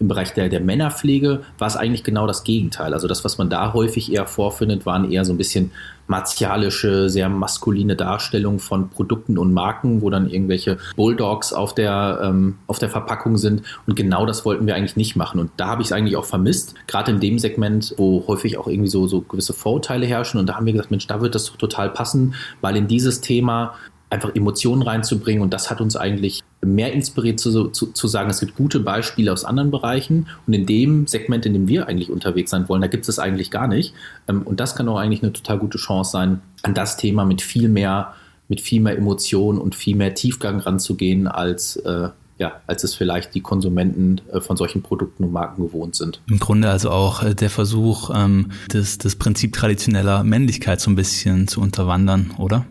im 0.00 0.09
Bereich 0.09 0.33
der, 0.33 0.49
der 0.49 0.61
Männerpflege 0.61 1.43
war 1.59 1.67
es 1.67 1.77
eigentlich 1.77 2.05
genau 2.05 2.27
das 2.27 2.45
Gegenteil. 2.45 2.95
Also 2.95 3.09
das, 3.09 3.25
was 3.25 3.39
man 3.39 3.50
da 3.50 3.73
häufig 3.73 4.12
eher 4.12 4.27
vorfindet, 4.27 4.87
waren 4.87 5.11
eher 5.11 5.25
so 5.25 5.33
ein 5.33 5.39
bisschen 5.39 5.73
martialische, 6.06 7.11
sehr 7.11 7.29
maskuline 7.29 7.95
Darstellungen 7.95 8.61
von 8.61 8.89
Produkten 8.89 9.39
und 9.39 9.53
Marken, 9.53 10.00
wo 10.00 10.09
dann 10.09 10.31
irgendwelche 10.31 10.79
Bulldogs 10.97 11.53
auf 11.53 11.75
der, 11.75 12.21
ähm, 12.23 12.59
auf 12.67 12.79
der 12.79 12.89
Verpackung 12.89 13.37
sind. 13.37 13.62
Und 13.87 13.95
genau 13.95 14.25
das 14.25 14.45
wollten 14.45 14.67
wir 14.67 14.75
eigentlich 14.75 14.97
nicht 14.97 15.17
machen. 15.17 15.39
Und 15.41 15.50
da 15.56 15.67
habe 15.67 15.83
ich 15.83 15.89
es 15.89 15.93
eigentlich 15.93 16.17
auch 16.17 16.25
vermisst, 16.25 16.75
gerade 16.87 17.11
in 17.11 17.21
dem 17.21 17.39
Segment, 17.39 17.95
wo 17.99 18.25
häufig 18.27 18.56
auch 18.56 18.69
irgendwie 18.69 18.89
so, 18.89 19.06
so 19.06 19.21
gewisse 19.21 19.53
Vorurteile 19.53 20.06
herrschen. 20.06 20.41
Und 20.41 20.47
da 20.47 20.55
haben 20.55 20.65
wir 20.65 20.73
gesagt, 20.73 20.91
Mensch, 20.91 21.06
da 21.06 21.21
wird 21.21 21.35
das 21.35 21.47
doch 21.47 21.56
total 21.56 21.91
passen, 21.91 22.35
weil 22.61 22.77
in 22.77 22.89
dieses 22.89 23.21
Thema 23.21 23.75
einfach 24.10 24.34
Emotionen 24.34 24.82
reinzubringen. 24.82 25.43
Und 25.43 25.52
das 25.52 25.70
hat 25.70 25.81
uns 25.81 25.96
eigentlich 25.96 26.43
mehr 26.60 26.93
inspiriert 26.93 27.40
zu, 27.40 27.69
zu, 27.69 27.93
zu 27.93 28.08
sagen, 28.08 28.31
es 28.31 28.40
gibt 28.40 28.56
gute 28.56 28.81
Beispiele 28.81 29.32
aus 29.32 29.44
anderen 29.44 29.70
Bereichen. 29.70 30.26
Und 30.46 30.55
in 30.55 30.66
dem 30.66 31.06
Segment, 31.06 31.46
in 31.46 31.52
dem 31.52 31.69
wir 31.69 31.88
eigentlich 31.88 32.10
unterwegs 32.10 32.50
sein 32.50 32.69
wollen, 32.69 32.82
da 32.82 32.88
gibt 32.88 33.08
es 33.08 33.19
eigentlich 33.19 33.50
gar 33.50 33.69
nicht. 33.69 33.94
Ähm, 34.28 34.43
und 34.43 34.60
das 34.60 34.75
kann 34.75 34.88
auch 34.88 34.99
eigentlich 34.99 35.23
eine 35.23 35.33
total 35.33 35.59
gute 35.59 35.78
Chance 35.78 36.11
sein, 36.11 36.40
an 36.62 36.75
das 36.75 36.97
Thema 36.97 37.25
mit 37.25 37.42
viel 37.42 37.68
mehr, 37.68 38.14
mit 38.49 38.61
viel 38.61 38.80
mehr 38.80 38.97
Emotionen 38.97 39.59
und 39.59 39.75
viel 39.75 39.97
mehr 39.97 40.14
Tiefgang 40.14 40.61
ranzugehen, 40.61 41.28
als 41.28 41.76
äh, 41.76 42.09
ja, 42.38 42.61
als 42.68 42.85
es 42.85 42.94
vielleicht 42.94 43.35
die 43.35 43.40
Konsumenten 43.40 44.21
äh, 44.33 44.40
von 44.40 44.56
solchen 44.56 44.83
Produkten 44.83 45.25
und 45.25 45.33
Marken 45.33 45.62
gewohnt 45.62 45.97
sind. 45.97 46.21
Im 46.28 46.38
Grunde 46.38 46.71
also 46.71 46.90
auch 46.90 47.23
äh, 47.23 47.35
der 47.35 47.50
Versuch, 47.50 48.11
ähm, 48.14 48.52
das, 48.68 48.99
das 48.99 49.16
Prinzip 49.16 49.52
traditioneller 49.54 50.23
Männlichkeit 50.23 50.80
so 50.80 50.90
ein 50.90 50.94
bisschen 50.94 51.49
zu 51.49 51.61
unterwandern, 51.61 52.30
oder? 52.38 52.64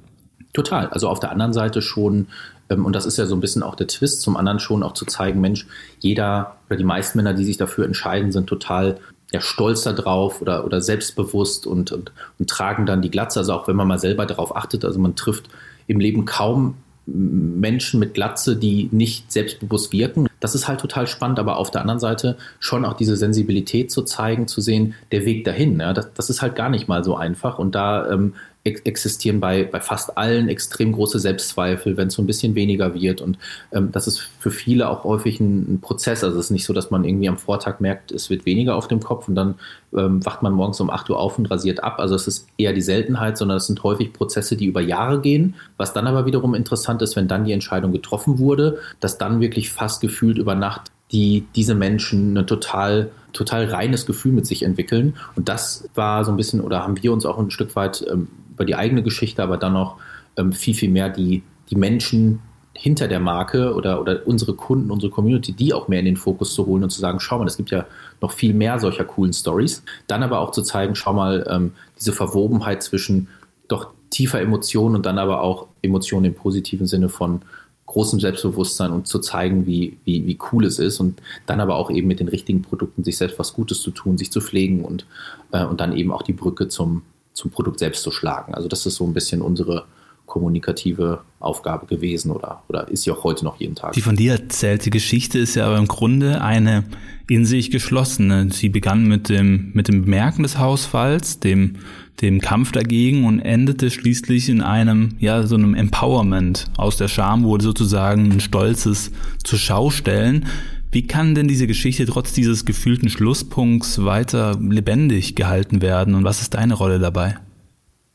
Total. 0.58 0.88
Also 0.88 1.08
auf 1.08 1.20
der 1.20 1.30
anderen 1.30 1.54
Seite 1.54 1.84
schon, 1.84 2.30
ähm, 2.72 2.84
und 2.84 2.96
das 2.96 3.06
ist 3.06 3.20
ja 3.20 3.28
so 3.28 3.36
ein 3.36 3.42
bisschen 3.42 3.62
auch 3.62 3.76
der 3.76 3.86
Twist, 3.86 4.22
zum 4.22 4.36
anderen 4.36 4.60
schon 4.60 4.82
auch 4.82 4.94
zu 4.94 5.06
zeigen, 5.06 5.40
Mensch, 5.40 5.68
jeder 6.00 6.56
oder 6.68 6.78
die 6.78 6.84
meisten 6.84 7.20
Männer, 7.20 7.36
die 7.36 7.44
sich 7.44 7.58
dafür 7.58 7.86
entscheiden, 7.86 8.32
sind 8.32 8.48
total 8.48 8.98
ja, 9.32 9.40
stolz 9.40 9.84
darauf 9.84 10.42
oder, 10.42 10.66
oder 10.66 10.82
selbstbewusst 10.82 11.68
und, 11.68 11.92
und, 11.92 12.12
und 12.40 12.50
tragen 12.50 12.88
dann 12.88 13.04
die 13.04 13.12
Glatze. 13.12 13.38
Also 13.38 13.54
auch 13.54 13.68
wenn 13.68 13.76
man 13.76 13.88
mal 13.88 14.00
selber 14.00 14.26
darauf 14.26 14.56
achtet, 14.56 14.84
also 14.84 14.98
man 14.98 15.16
trifft 15.16 15.48
im 15.86 16.00
Leben 16.00 16.26
kaum 16.26 16.78
Menschen 17.06 18.00
mit 18.00 18.16
Glatze, 18.16 18.56
die 18.56 18.90
nicht 18.92 19.32
selbstbewusst 19.32 19.94
wirken. 19.94 20.28
Das 20.40 20.56
ist 20.56 20.68
halt 20.68 20.80
total 20.80 21.06
spannend, 21.06 21.38
aber 21.38 21.58
auf 21.58 21.70
der 21.70 21.82
anderen 21.82 22.00
Seite 22.00 22.36
schon 22.60 22.84
auch 22.84 22.94
diese 22.94 23.16
Sensibilität 23.16 23.92
zu 23.92 24.02
zeigen, 24.02 24.48
zu 24.48 24.60
sehen, 24.60 24.96
der 25.12 25.24
Weg 25.24 25.46
dahin, 25.46 25.80
ja, 25.80 25.94
das, 25.94 26.12
das 26.16 26.32
ist 26.32 26.42
halt 26.42 26.56
gar 26.56 26.70
nicht 26.70 26.88
mal 26.88 27.04
so 27.04 27.16
einfach. 27.16 27.60
Und 27.60 27.76
da 27.76 28.10
ähm, 28.10 28.34
existieren 28.68 29.40
bei, 29.40 29.64
bei 29.64 29.80
fast 29.80 30.18
allen 30.18 30.50
extrem 30.50 30.92
große 30.92 31.20
Selbstzweifel, 31.20 31.98
wenn 31.98 32.08
es 32.08 32.14
so 32.14 32.22
ein 32.22 32.28
bisschen 32.28 32.56
weniger 32.56 32.94
wird. 32.94 33.22
Und 33.22 33.38
ähm, 33.72 33.92
das 33.92 34.08
ist 34.08 34.20
für 34.20 34.52
viele 34.52 34.90
auch 34.90 35.04
häufig 35.04 35.40
ein, 35.40 35.76
ein, 35.76 35.82
Prozess. 35.82 36.24
Also 36.24 36.38
es 36.38 36.46
ist 36.46 36.52
nicht 36.52 36.66
so, 36.66 36.74
dass 36.74 36.92
man 36.92 37.04
irgendwie 37.04 37.30
am 37.30 37.38
Vortag 37.38 37.80
merkt, 37.80 38.12
es 38.12 38.30
wird 38.30 38.46
weniger 38.46 38.76
auf 38.76 38.88
dem 38.88 39.00
Kopf 39.00 39.28
und 39.28 39.36
dann 39.36 39.56
ähm, 39.96 40.26
wacht 40.26 40.44
man 40.44 40.54
morgens 40.54 40.80
um 40.80 40.90
8 40.90 41.10
Uhr 41.10 41.20
auf 41.20 41.38
und 41.38 41.46
rasiert 41.48 41.84
ab. 41.84 42.00
Also 42.00 42.16
es 42.16 42.28
ist 42.28 42.48
eher 42.58 42.74
die 42.74 42.82
Seltenheit, 42.82 43.38
sondern 43.38 43.58
es 43.58 43.68
sind 43.68 43.84
häufig 43.84 44.14
Prozesse, 44.14 44.56
die 44.56 44.66
über 44.66 44.82
Jahre 44.82 45.22
gehen. 45.22 45.56
Was 45.78 45.94
dann 45.94 46.08
aber 46.08 46.26
wiederum 46.26 46.56
interessant 46.56 47.02
ist, 47.02 47.16
wenn 47.16 47.28
dann 47.28 47.46
die 47.46 47.54
Entscheidung 47.54 47.92
getroffen 47.92 48.40
wurde, 48.40 48.80
dass 49.00 49.18
dann 49.18 49.40
wirklich 49.42 49.72
fast 49.72 50.02
gefühlt 50.02 50.38
über 50.38 50.56
Nacht 50.56 50.92
die 51.12 51.46
diese 51.56 51.76
Menschen 51.76 52.38
ein 52.38 52.48
total, 52.48 53.12
total 53.34 53.66
reines 53.66 54.06
Gefühl 54.06 54.34
mit 54.34 54.46
sich 54.46 54.64
entwickeln. 54.64 55.16
Und 55.36 55.50
das 55.50 55.90
war 55.96 56.26
so 56.26 56.32
ein 56.32 56.38
bisschen, 56.38 56.62
oder 56.62 56.84
haben 56.84 57.02
wir 57.02 57.14
uns 57.14 57.26
auch 57.26 57.38
ein 57.38 57.52
Stück 57.52 57.76
weit 57.76 58.06
ähm, 58.10 58.28
über 58.58 58.66
die 58.66 58.76
eigene 58.76 59.04
Geschichte, 59.04 59.44
aber 59.44 59.58
dann 59.58 59.74
noch 59.74 59.98
ähm, 60.36 60.52
viel, 60.52 60.74
viel 60.74 60.90
mehr 60.90 61.10
die, 61.10 61.44
die 61.70 61.76
Menschen 61.76 62.40
hinter 62.74 63.08
der 63.08 63.20
Marke 63.20 63.74
oder, 63.74 64.02
oder 64.02 64.26
unsere 64.26 64.54
Kunden, 64.54 64.92
unsere 64.92 65.12
Community, 65.12 65.54
die 65.54 65.74
auch 65.74 65.88
mehr 65.88 66.00
in 66.00 66.06
den 66.06 66.18
Fokus 66.18 66.54
zu 66.54 66.66
holen 66.66 66.84
und 66.84 66.90
zu 66.90 67.00
sagen, 67.00 67.20
schau 67.20 67.38
mal, 67.38 67.48
es 67.48 67.58
gibt 67.58 67.70
ja 67.70 67.86
noch 68.20 68.32
viel 68.32 68.54
mehr 68.54 68.80
solcher 68.80 69.06
coolen 69.06 69.34
Stories. 69.34 69.84
Dann 70.08 70.24
aber 70.24 70.40
auch 70.40 70.52
zu 70.52 70.64
zeigen, 70.64 70.96
schau 70.96 71.14
mal, 71.14 71.46
ähm, 71.50 71.72
diese 71.98 72.14
Verwobenheit 72.14 72.84
zwischen 72.84 73.28
doch 73.68 73.92
tiefer 74.10 74.42
Emotionen 74.42 74.96
und 74.96 75.06
dann 75.06 75.20
aber 75.20 75.42
auch 75.42 75.68
Emotionen 75.82 76.26
im 76.26 76.34
positiven 76.34 76.88
Sinne 76.88 77.10
von 77.10 77.42
großem 77.88 78.20
Selbstbewusstsein 78.20 78.92
und 78.92 79.08
zu 79.08 79.20
zeigen, 79.20 79.66
wie, 79.66 79.98
wie, 80.04 80.26
wie 80.28 80.38
cool 80.52 80.66
es 80.66 80.78
ist 80.78 81.00
und 81.00 81.22
dann 81.46 81.60
aber 81.60 81.76
auch 81.76 81.90
eben 81.90 82.08
mit 82.08 82.20
den 82.20 82.28
richtigen 82.28 82.62
Produkten 82.62 83.04
sich 83.04 83.18
selbst 83.18 83.40
was 83.40 83.54
Gutes 83.54 83.82
zu 83.82 83.92
tun, 83.92 84.18
sich 84.18 84.32
zu 84.32 84.42
pflegen 84.42 84.84
und, 84.84 85.06
äh, 85.52 85.64
und 85.64 85.80
dann 85.80 85.96
eben 85.96 86.12
auch 86.12 86.22
die 86.22 86.34
Brücke 86.34 86.68
zum, 86.68 87.02
zum 87.38 87.52
Produkt 87.52 87.80
selbst 87.80 88.02
zu 88.02 88.10
schlagen. 88.10 88.56
Also 88.56 88.68
das 88.68 88.86
ist 88.86 88.96
so 88.96 89.06
ein 89.06 89.14
bisschen 89.14 89.42
unsere, 89.42 89.86
kommunikative 90.28 91.22
Aufgabe 91.40 91.88
gewesen 91.88 92.32
oder, 92.32 92.62
oder 92.68 92.88
ist 92.90 93.04
sie 93.04 93.12
auch 93.12 93.24
heute 93.24 93.44
noch 93.46 93.60
jeden 93.60 93.76
Tag. 93.76 93.94
Die 93.94 94.02
von 94.02 94.16
dir 94.16 94.34
erzählte 94.34 94.92
Geschichte 94.92 95.40
ist 95.40 95.56
ja 95.56 95.66
aber 95.66 95.78
im 95.78 95.88
Grunde 95.88 96.42
eine 96.42 96.84
in 97.30 97.46
sich 97.46 97.72
geschlossene. 97.72 98.52
Sie 98.52 98.70
begann 98.70 99.08
mit 99.08 99.30
dem, 99.30 99.72
mit 99.74 99.88
dem 99.88 100.04
Bemerken 100.04 100.44
des 100.44 100.60
Hausfalls, 100.60 101.40
dem, 101.40 101.78
dem 102.22 102.42
Kampf 102.42 102.72
dagegen 102.72 103.26
und 103.26 103.40
endete 103.40 103.90
schließlich 103.90 104.50
in 104.50 104.62
einem, 104.62 105.16
ja, 105.20 105.48
so 105.48 105.56
einem 105.56 105.74
Empowerment. 105.74 106.66
Aus 106.78 106.98
der 106.98 107.08
Scham 107.08 107.44
wurde 107.44 107.64
sozusagen 107.64 108.32
ein 108.32 108.40
stolzes 108.40 109.12
zur 109.44 109.92
stellen. 109.92 110.46
Wie 110.92 111.06
kann 111.06 111.36
denn 111.36 111.48
diese 111.48 111.68
Geschichte 111.68 112.06
trotz 112.06 112.34
dieses 112.34 112.66
gefühlten 112.66 113.10
Schlusspunkts 113.10 114.04
weiter 114.06 114.58
lebendig 114.60 115.36
gehalten 115.36 115.82
werden 115.82 116.16
und 116.16 116.24
was 116.24 116.42
ist 116.42 116.54
deine 116.54 116.76
Rolle 116.76 117.00
dabei? 117.00 117.38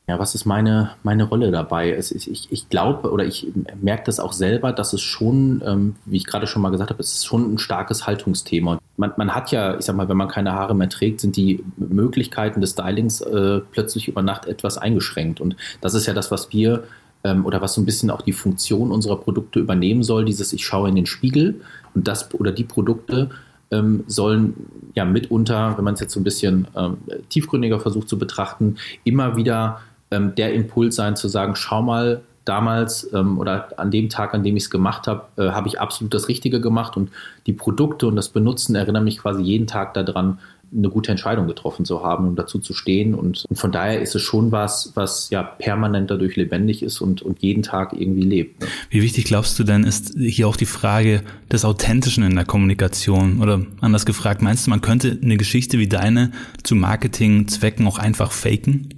Ja, 0.09 0.19
was 0.19 0.35
ist 0.35 0.47
meine, 0.47 0.91
meine 1.05 1.25
Rolle 1.25 1.53
dabei? 1.53 1.93
Es, 1.93 2.11
ich, 2.11 2.51
ich 2.51 2.69
glaube 2.69 3.13
oder 3.13 3.25
ich 3.25 3.47
merke 3.81 4.03
das 4.07 4.19
auch 4.19 4.33
selber, 4.33 4.73
dass 4.73 4.93
es 4.93 5.01
schon, 5.01 5.63
ähm, 5.65 5.95
wie 6.07 6.17
ich 6.17 6.27
gerade 6.27 6.49
schon 6.49 6.61
mal 6.61 6.71
gesagt 6.71 6.91
habe, 6.91 7.01
es 7.01 7.13
ist 7.13 7.27
schon 7.27 7.55
ein 7.55 7.59
starkes 7.59 8.05
Haltungsthema. 8.05 8.81
Man, 8.97 9.13
man 9.17 9.33
hat 9.33 9.53
ja, 9.53 9.79
ich 9.79 9.85
sag 9.85 9.95
mal, 9.95 10.09
wenn 10.09 10.17
man 10.17 10.27
keine 10.27 10.53
Haare 10.53 10.75
mehr 10.75 10.89
trägt, 10.89 11.21
sind 11.21 11.37
die 11.37 11.65
Möglichkeiten 11.77 12.61
des 12.61 12.73
Stylings 12.73 13.21
äh, 13.21 13.61
plötzlich 13.71 14.09
über 14.09 14.23
Nacht 14.23 14.47
etwas 14.47 14.77
eingeschränkt. 14.77 15.41
Und 15.41 15.57
das 15.81 15.95
ist 15.95 16.07
ja 16.07 16.15
das, 16.15 16.33
was 16.33 16.53
wir 16.53 16.83
ähm, 17.25 17.47
oder 17.47 17.61
was 17.61 17.75
so 17.75 17.81
ein 17.81 17.87
bisschen 17.87 18.11
auch 18.11 18.23
die 18.23 18.33
Funktion 18.33 18.91
unserer 18.91 19.17
Produkte 19.17 19.61
übernehmen 19.61 20.03
soll, 20.03 20.25
dieses 20.25 20.53
Ich 20.53 20.65
schaue 20.65 20.89
in 20.89 20.97
den 20.97 21.07
Spiegel 21.07 21.61
und 21.95 22.09
das 22.09 22.33
oder 22.35 22.53
die 22.53 22.65
Produkte 22.65 23.31
ähm, 23.71 24.05
sollen 24.07 24.55
ja 24.95 25.05
mitunter, 25.05 25.77
wenn 25.77 25.85
man 25.85 25.95
es 25.95 26.01
jetzt 26.01 26.13
so 26.13 26.21
ein 26.21 26.25
bisschen 26.25 26.69
ähm, 26.77 26.99
tiefgründiger 27.29 27.81
versucht 27.81 28.09
zu 28.09 28.19
betrachten, 28.19 28.77
immer 29.05 29.37
wieder 29.37 29.81
ähm, 30.11 30.35
der 30.35 30.53
Impuls 30.53 30.97
sein 30.97 31.17
zu 31.17 31.29
sagen, 31.29 31.57
schau 31.57 31.83
mal, 31.83 32.23
damals 32.45 33.13
ähm, 33.13 33.39
oder 33.39 33.69
an 33.79 33.91
dem 33.91 34.09
Tag, 34.09 34.35
an 34.35 34.43
dem 34.43 34.57
ich 34.57 34.65
es 34.65 34.71
gemacht 34.71 35.07
habe, 35.07 35.27
äh, 35.37 35.51
habe 35.51 35.69
ich 35.69 35.81
absolut 35.81 36.13
das 36.13 36.29
Richtige 36.29 36.61
gemacht 36.61 36.97
und 36.97 37.11
die 37.47 37.53
Produkte 37.53 38.07
und 38.07 38.17
das 38.17 38.31
Benutzen 38.31 38.75
erinnern 38.75 39.05
mich 39.05 39.19
quasi 39.19 39.43
jeden 39.43 39.67
Tag 39.67 39.95
daran, 39.95 40.39
eine 40.77 40.89
gute 40.89 41.11
Entscheidung 41.11 41.47
getroffen 41.47 41.85
zu 41.85 42.03
haben 42.03 42.29
und 42.29 42.37
dazu 42.37 42.59
zu 42.59 42.75
stehen. 42.75 43.15
Und, 43.15 43.45
und, 43.49 43.59
von 43.59 43.73
daher 43.73 44.01
ist 44.01 44.15
es 44.15 44.23
schon 44.23 44.53
was, 44.53 44.93
was 44.95 45.31
ja 45.31 45.43
permanent 45.43 46.11
dadurch 46.11 46.37
lebendig 46.37 46.83
ist 46.83 47.01
und, 47.01 47.23
und 47.23 47.43
jeden 47.43 47.63
Tag 47.63 47.93
irgendwie 47.93 48.23
lebt. 48.23 48.61
Ne? 48.61 48.67
Wie 48.91 49.03
wichtig 49.03 49.25
glaubst 49.25 49.59
du 49.59 49.65
denn, 49.65 49.85
ist 49.85 50.15
hier 50.19 50.49
auch 50.49 50.57
die 50.57 50.67
Frage 50.67 51.23
des 51.51 51.65
Authentischen 51.65 52.25
in 52.25 52.35
der 52.35 52.45
Kommunikation? 52.45 53.41
Oder 53.41 53.61
anders 53.81 54.07
gefragt, 54.07 54.43
meinst 54.43 54.67
du, 54.67 54.71
man 54.71 54.81
könnte 54.81 55.19
eine 55.23 55.37
Geschichte 55.37 55.79
wie 55.79 55.89
deine 55.89 56.33
zu 56.63 56.75
Marketingzwecken 56.75 57.87
auch 57.87 57.99
einfach 57.99 58.33
faken? 58.33 58.89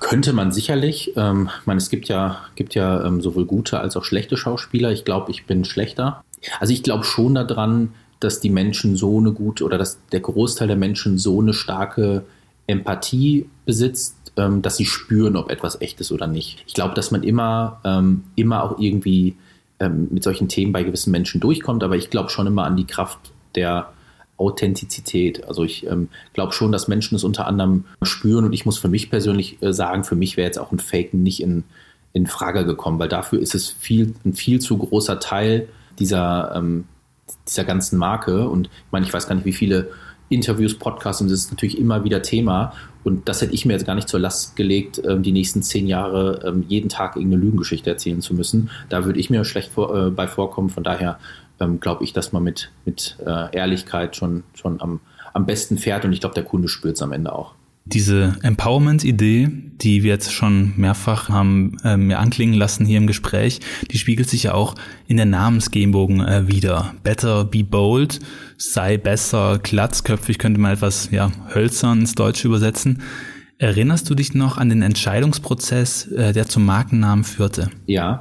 könnte 0.00 0.32
man 0.32 0.52
sicherlich. 0.52 1.12
Ähm, 1.16 1.50
ich 1.60 1.66
meine, 1.66 1.78
es 1.78 1.90
gibt 1.90 2.08
ja, 2.08 2.38
gibt 2.54 2.74
ja 2.74 3.04
ähm, 3.04 3.20
sowohl 3.20 3.46
gute 3.46 3.80
als 3.80 3.96
auch 3.96 4.04
schlechte 4.04 4.36
Schauspieler. 4.36 4.92
Ich 4.92 5.04
glaube, 5.04 5.30
ich 5.30 5.46
bin 5.46 5.64
schlechter. 5.64 6.24
Also 6.60 6.72
ich 6.72 6.82
glaube 6.82 7.04
schon 7.04 7.34
daran, 7.34 7.92
dass 8.20 8.40
die 8.40 8.50
Menschen 8.50 8.96
so 8.96 9.18
eine 9.18 9.32
gute 9.32 9.64
oder 9.64 9.78
dass 9.78 9.98
der 10.12 10.20
Großteil 10.20 10.68
der 10.68 10.76
Menschen 10.76 11.18
so 11.18 11.40
eine 11.40 11.52
starke 11.52 12.24
Empathie 12.66 13.48
besitzt, 13.64 14.16
ähm, 14.36 14.62
dass 14.62 14.76
sie 14.76 14.86
spüren, 14.86 15.36
ob 15.36 15.50
etwas 15.50 15.80
echt 15.80 16.00
ist 16.00 16.12
oder 16.12 16.26
nicht. 16.26 16.62
Ich 16.66 16.74
glaube, 16.74 16.94
dass 16.94 17.10
man 17.10 17.22
immer, 17.22 17.80
ähm, 17.84 18.24
immer 18.34 18.64
auch 18.64 18.78
irgendwie 18.78 19.36
ähm, 19.80 20.08
mit 20.10 20.22
solchen 20.22 20.48
Themen 20.48 20.72
bei 20.72 20.82
gewissen 20.82 21.10
Menschen 21.10 21.40
durchkommt, 21.40 21.84
aber 21.84 21.96
ich 21.96 22.10
glaube 22.10 22.30
schon 22.30 22.46
immer 22.46 22.64
an 22.64 22.76
die 22.76 22.86
Kraft 22.86 23.18
der 23.54 23.92
Authentizität. 24.38 25.44
Also 25.46 25.64
ich 25.64 25.86
ähm, 25.86 26.08
glaube 26.32 26.52
schon, 26.52 26.72
dass 26.72 26.88
Menschen 26.88 27.16
es 27.16 27.24
unter 27.24 27.46
anderem 27.46 27.84
spüren 28.02 28.44
und 28.44 28.52
ich 28.52 28.66
muss 28.66 28.78
für 28.78 28.88
mich 28.88 29.10
persönlich 29.10 29.62
äh, 29.62 29.72
sagen, 29.72 30.04
für 30.04 30.16
mich 30.16 30.36
wäre 30.36 30.46
jetzt 30.46 30.58
auch 30.58 30.72
ein 30.72 30.78
Fake 30.78 31.14
nicht 31.14 31.42
in, 31.42 31.64
in 32.12 32.26
Frage 32.26 32.66
gekommen, 32.66 32.98
weil 32.98 33.08
dafür 33.08 33.40
ist 33.40 33.54
es 33.54 33.70
viel, 33.70 34.14
ein 34.24 34.34
viel 34.34 34.60
zu 34.60 34.76
großer 34.76 35.20
Teil 35.20 35.68
dieser, 35.98 36.54
ähm, 36.54 36.84
dieser 37.48 37.64
ganzen 37.64 37.98
Marke 37.98 38.48
und 38.48 38.66
ich 38.66 38.92
meine, 38.92 39.06
ich 39.06 39.12
weiß 39.12 39.28
gar 39.28 39.34
nicht, 39.34 39.44
wie 39.44 39.52
viele 39.52 39.90
Interviews, 40.28 40.74
Podcasts 40.74 41.22
und 41.22 41.30
das 41.30 41.40
ist 41.40 41.52
natürlich 41.52 41.78
immer 41.78 42.04
wieder 42.04 42.22
Thema 42.22 42.72
und 43.04 43.28
das 43.28 43.40
hätte 43.40 43.54
ich 43.54 43.64
mir 43.64 43.74
jetzt 43.74 43.86
gar 43.86 43.94
nicht 43.94 44.08
zur 44.08 44.18
Last 44.18 44.56
gelegt, 44.56 45.00
ähm, 45.04 45.22
die 45.22 45.30
nächsten 45.30 45.62
zehn 45.62 45.86
Jahre 45.86 46.40
ähm, 46.44 46.64
jeden 46.66 46.88
Tag 46.88 47.14
irgendeine 47.14 47.42
Lügengeschichte 47.42 47.88
erzählen 47.88 48.20
zu 48.20 48.34
müssen. 48.34 48.70
Da 48.88 49.04
würde 49.04 49.20
ich 49.20 49.30
mir 49.30 49.44
schlecht 49.44 49.70
vor, 49.70 49.94
äh, 49.94 50.10
bei 50.10 50.26
vorkommen. 50.26 50.70
Von 50.70 50.82
daher 50.82 51.20
ähm, 51.60 51.78
glaube 51.78 52.02
ich, 52.02 52.12
dass 52.12 52.32
man 52.32 52.42
mit, 52.42 52.72
mit 52.84 53.16
äh, 53.24 53.54
Ehrlichkeit 53.56 54.16
schon, 54.16 54.42
schon 54.54 54.80
am, 54.80 55.00
am 55.32 55.46
besten 55.46 55.78
fährt 55.78 56.04
und 56.04 56.12
ich 56.12 56.20
glaube, 56.20 56.34
der 56.34 56.42
Kunde 56.44 56.66
spürt 56.66 56.96
es 56.96 57.02
am 57.02 57.12
Ende 57.12 57.32
auch. 57.32 57.54
Diese 57.88 58.36
Empowerment-Idee, 58.42 59.48
die 59.80 60.02
wir 60.02 60.10
jetzt 60.10 60.32
schon 60.32 60.72
mehrfach 60.76 61.28
haben 61.28 61.76
äh, 61.84 61.96
mir 61.96 62.18
anklingen 62.18 62.56
lassen 62.56 62.84
hier 62.84 62.98
im 62.98 63.06
Gespräch, 63.06 63.60
die 63.92 63.98
spiegelt 63.98 64.28
sich 64.28 64.42
ja 64.42 64.54
auch 64.54 64.74
in 65.06 65.16
der 65.16 65.26
Namensgebung 65.26 66.20
äh, 66.20 66.48
wieder. 66.48 66.94
Better 67.04 67.44
be 67.44 67.62
bold, 67.62 68.18
sei 68.56 68.96
besser, 68.96 69.60
glatzköpfig 69.62 70.38
könnte 70.38 70.60
man 70.60 70.72
etwas 70.72 71.10
ja 71.12 71.30
hölzern 71.54 72.00
ins 72.00 72.16
Deutsche 72.16 72.48
übersetzen. 72.48 73.02
Erinnerst 73.58 74.10
du 74.10 74.16
dich 74.16 74.34
noch 74.34 74.58
an 74.58 74.68
den 74.68 74.82
Entscheidungsprozess, 74.82 76.08
äh, 76.08 76.32
der 76.32 76.48
zum 76.48 76.66
Markennamen 76.66 77.24
führte? 77.24 77.70
Ja, 77.86 78.20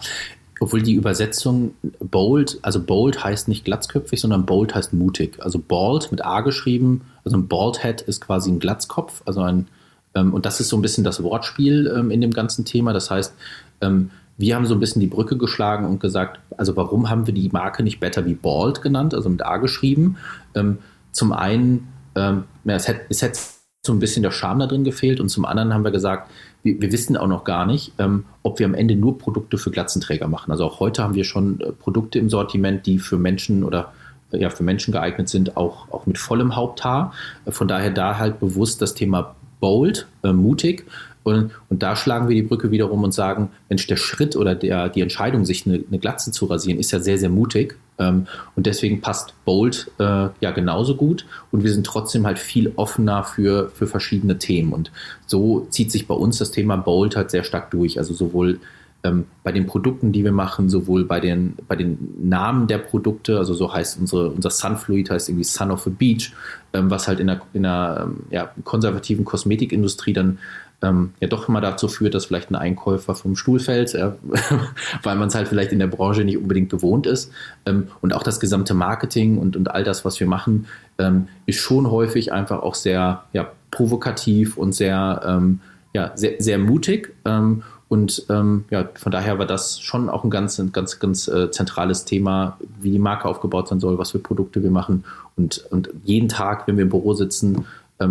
obwohl 0.65 0.81
die 0.81 0.95
Übersetzung 0.95 1.75
bold, 2.00 2.57
also 2.63 2.81
bold 2.84 3.24
heißt 3.24 3.48
nicht 3.48 3.65
glatzköpfig, 3.65 4.19
sondern 4.19 4.48
bold 4.48 4.74
heißt 4.74 4.93
mutig. 4.93 5.38
Also 5.39 5.60
bald 5.60 6.10
mit 6.10 6.25
A 6.25 6.41
geschrieben, 6.41 7.01
also 7.24 7.38
ein 7.38 7.48
bald 7.48 7.84
head 7.84 8.01
ist 8.01 8.19
quasi 8.19 8.50
ein 8.50 8.57
Glatzkopf, 8.57 9.22
also 9.25 9.41
ein, 9.41 9.67
ähm, 10.15 10.34
und 10.34 10.48
das 10.48 10.60
ist 10.60 10.69
so 10.69 10.75
ein 10.75 10.81
bisschen 10.81 11.03
das 11.03 11.22
Wortspiel 11.22 11.93
ähm, 11.95 12.10
in 12.10 12.19
dem 12.19 12.31
ganzen 12.31 12.65
Thema. 12.65 12.93
Das 12.93 13.12
heißt, 13.12 13.36
ähm, 13.81 14.10
wir 14.39 14.55
haben 14.55 14.65
so 14.65 14.74
ein 14.74 14.79
bisschen 14.79 15.01
die 15.01 15.07
Brücke 15.07 15.38
geschlagen 15.38 15.86
und 15.86 16.00
gesagt, 16.00 16.39
also 16.57 16.75
warum 16.75 17.12
haben 17.12 17.27
wir 17.27 17.34
die 17.36 17.50
Marke 17.50 17.84
nicht 17.84 18.00
Better 18.00 18.25
wie 18.25 18.34
Bald 18.34 18.81
genannt, 18.81 19.13
also 19.13 19.29
mit 19.29 19.45
A 19.45 19.57
geschrieben? 19.57 20.17
Ähm, 20.55 20.79
zum 21.12 21.31
einen, 21.31 21.89
ähm, 22.15 22.45
ja, 22.63 22.79
hätte, 22.79 23.01
es 23.10 23.22
hätte 23.22 23.38
so 23.86 23.94
ein 23.94 24.00
bisschen 24.00 24.24
der 24.24 24.32
Charme 24.32 24.60
da 24.60 24.68
drin 24.68 24.84
gefehlt 24.84 25.20
und 25.20 25.30
zum 25.30 25.46
anderen 25.46 25.74
haben 25.74 25.84
wir 25.84 25.92
gesagt, 25.92 26.30
wir, 26.63 26.82
wir 26.82 26.92
wissen 26.92 27.15
auch 27.15 27.27
noch 27.27 27.44
gar 27.44 27.65
nicht, 27.65 27.94
ähm, 28.00 28.25
ob 28.44 28.60
wir 28.60 28.65
am 28.65 28.74
Ende 28.74 28.96
nur 28.96 29.18
Produkte 29.18 29.58
für 29.58 29.72
Glatzenträger 29.72 30.27
machen. 30.27 30.51
Also 30.51 30.65
auch 30.65 30.80
heute 30.80 31.04
haben 31.04 31.15
wir 31.15 31.24
schon 31.24 31.62
äh, 31.62 31.72
Produkte 31.72 32.20
im 32.20 32.30
Sortiment, 32.30 32.86
die 32.86 33.00
für 33.00 33.18
Menschen 33.18 33.63
oder 33.63 33.94
äh, 34.32 34.39
ja, 34.39 34.50
für 34.50 34.63
Menschen 34.63 34.92
geeignet 34.92 35.30
sind, 35.30 35.56
auch, 35.56 35.92
auch 35.92 36.06
mit 36.06 36.18
vollem 36.18 36.56
Haupthaar. 36.56 37.13
Äh, 37.46 37.51
von 37.51 37.68
daher 37.68 37.92
da 37.92 38.18
halt 38.18 38.39
bewusst 38.39 38.82
das 38.82 38.96
Thema 38.96 39.36
bold, 39.60 40.08
äh, 40.24 40.34
mutig. 40.34 40.86
Und, 41.24 41.51
und 41.70 41.82
da 41.82 41.96
schlagen 41.96 42.27
wir 42.27 42.36
die 42.36 42.44
Brücke 42.44 42.72
wiederum 42.72 43.04
und 43.04 43.13
sagen, 43.13 43.50
Mensch, 43.70 43.88
der 43.88 43.96
Schritt 43.96 44.36
oder 44.36 44.54
der, 44.54 44.89
die 44.89 45.01
Entscheidung, 45.01 45.46
sich 45.46 45.65
eine, 45.65 45.84
eine 45.88 46.00
Glatze 46.00 46.32
zu 46.32 46.46
rasieren, 46.46 46.80
ist 46.80 46.92
ja 46.92 47.00
sehr, 47.00 47.18
sehr 47.18 47.30
mutig. 47.30 47.77
Ähm, 47.98 48.28
und 48.56 48.66
deswegen 48.66 49.02
passt 49.02 49.34
Bold 49.46 49.92
äh, 50.00 50.30
ja 50.40 50.52
genauso 50.52 50.96
gut. 50.96 51.25
Und 51.52 51.64
wir 51.64 51.72
sind 51.72 51.86
trotzdem 51.86 52.25
halt 52.25 52.40
viel 52.40 52.74
offener 52.75 53.24
für, 53.24 53.70
für 53.70 53.88
verschiedene 53.88 54.38
Themen. 54.38 54.74
Und 54.74 54.92
so 55.25 55.68
zieht 55.70 55.92
sich 55.92 56.08
bei 56.08 56.16
uns 56.16 56.38
das 56.38 56.52
Thema 56.52 56.75
Bold 56.75 57.16
halt 57.16 57.32
sehr 57.32 57.44
stark 57.44 57.72
durch. 57.72 57.98
Also 57.98 58.14
sowohl 58.14 58.60
ähm, 59.06 59.25
bei 59.44 59.52
den 59.52 59.68
Produkten, 59.68 60.12
die 60.12 60.24
wir 60.24 60.32
machen, 60.32 60.70
sowohl 60.70 61.06
bei 61.06 61.20
den, 61.20 61.56
bei 61.68 61.75
den 61.75 61.98
Namen 62.22 62.68
der 62.68 62.80
Produkte, 62.80 63.38
also 63.38 63.54
so 63.54 63.72
heißt 63.72 64.00
unsere, 64.00 64.30
unser 64.30 64.50
Sunfluid 64.50 65.10
heißt 65.10 65.30
irgendwie 65.30 65.44
Sun 65.44 65.72
of 65.72 65.86
a 65.88 65.92
Beach, 65.92 66.34
ähm, 66.74 66.90
was 66.90 67.08
halt 67.08 67.20
in 67.20 67.28
der, 67.28 67.42
in 67.54 67.64
der 67.64 68.06
ähm, 68.06 68.24
ja, 68.32 68.52
konservativen 68.64 69.24
Kosmetikindustrie 69.24 70.14
dann 70.14 70.40
ähm, 70.86 71.13
ja 71.20 71.27
doch 71.27 71.50
immer 71.50 71.62
dazu 71.62 71.88
führt, 71.88 72.13
dass 72.13 72.25
vielleicht 72.25 72.51
ein 72.51 72.56
Einkäufer 72.56 73.15
vom 73.15 73.36
Stuhl 73.36 73.60
fällt, 73.60 73.94
äh, 73.96 74.12
weil 75.04 75.15
man 75.15 75.30
es 75.30 75.36
halt 75.36 75.48
vielleicht 75.48 75.72
in 75.72 75.80
der 75.80 75.88
Branche 75.88 76.24
nicht 76.24 76.38
unbedingt 76.38 76.70
gewohnt 76.70 77.08
ist. 77.08 77.32
Ähm, 77.65 77.88
und 78.01 78.13
auch 78.13 78.24
das 78.24 78.39
gesamte 78.39 78.74
Marketing 78.74 79.38
und, 79.38 79.58
und 79.58 79.72
all 79.72 79.84
das, 79.84 80.06
was 80.06 80.20
wir 80.20 80.27
machen, 80.27 80.68
ähm, 80.98 81.27
ist 81.46 81.60
schon 81.60 81.89
häufig 81.89 82.32
einfach 82.32 82.62
auch 82.62 82.75
sehr 82.75 83.24
ja, 83.34 83.48
provokativ 83.72 84.58
und 84.58 84.74
sehr, 84.74 85.22
ähm, 85.25 85.60
ja, 85.94 86.12
sehr, 86.15 86.34
sehr 86.39 86.58
mutig. 86.58 87.13
Ähm, 87.25 87.63
und 87.88 88.25
ähm, 88.30 88.65
ja, 88.72 88.89
von 88.96 89.12
daher 89.12 89.38
war 89.38 89.46
das 89.46 89.80
schon 89.80 90.10
auch 90.10 90.24
ein 90.24 90.30
ganz, 90.30 90.62
ganz, 90.72 91.00
ganz 91.00 91.27
äh, 91.27 91.51
zentrales 91.51 92.06
Thema, 92.06 92.58
wie 92.82 92.92
die 92.92 93.00
Marke 93.00 93.27
aufgebaut 93.27 93.68
sein 93.68 93.80
soll, 93.80 93.98
was 93.98 94.12
für 94.12 94.20
Produkte 94.20 94.63
wir 94.63 94.72
machen. 94.72 95.04
Und, 95.36 95.65
und 95.70 95.89
jeden 96.04 96.30
Tag, 96.30 96.68
wenn 96.68 96.77
wir 96.77 96.84
im 96.84 96.89
Büro 96.89 97.13
sitzen, 97.13 97.65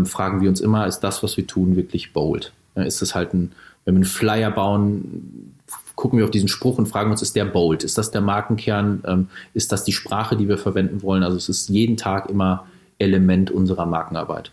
fragen 0.05 0.41
wir 0.41 0.49
uns 0.49 0.63
immer, 0.63 0.87
ist 0.87 1.01
das, 1.01 1.23
was 1.23 1.37
wir 1.37 1.47
tun, 1.47 1.77
wirklich 1.77 2.15
bold? 2.15 2.55
Ist 2.83 3.03
es 3.03 3.15
halt 3.15 3.35
ein, 3.35 3.53
wenn 3.85 3.95
wir 3.95 3.99
einen 3.99 4.05
Flyer 4.05 4.51
bauen, 4.51 5.55
gucken 5.95 6.19
wir 6.19 6.25
auf 6.25 6.31
diesen 6.31 6.49
Spruch 6.49 6.79
und 6.79 6.87
fragen 6.87 7.11
uns, 7.11 7.23
ist 7.23 7.37
der 7.37 7.45
bold? 7.45 7.85
Ist 7.85 7.99
das 7.99 8.11
der 8.11 8.21
Markenkern? 8.21 9.03
Ähm, 9.07 9.29
ist 9.53 9.73
das 9.73 9.85
die 9.85 9.93
Sprache, 9.93 10.37
die 10.37 10.49
wir 10.49 10.59
verwenden 10.59 11.03
wollen? 11.03 11.23
Also 11.23 11.37
es 11.37 11.49
ist 11.49 11.69
jeden 11.69 11.97
Tag 11.97 12.29
immer 12.29 12.67
Element 12.99 13.51
unserer 13.51 13.87
Markenarbeit. 13.87 14.51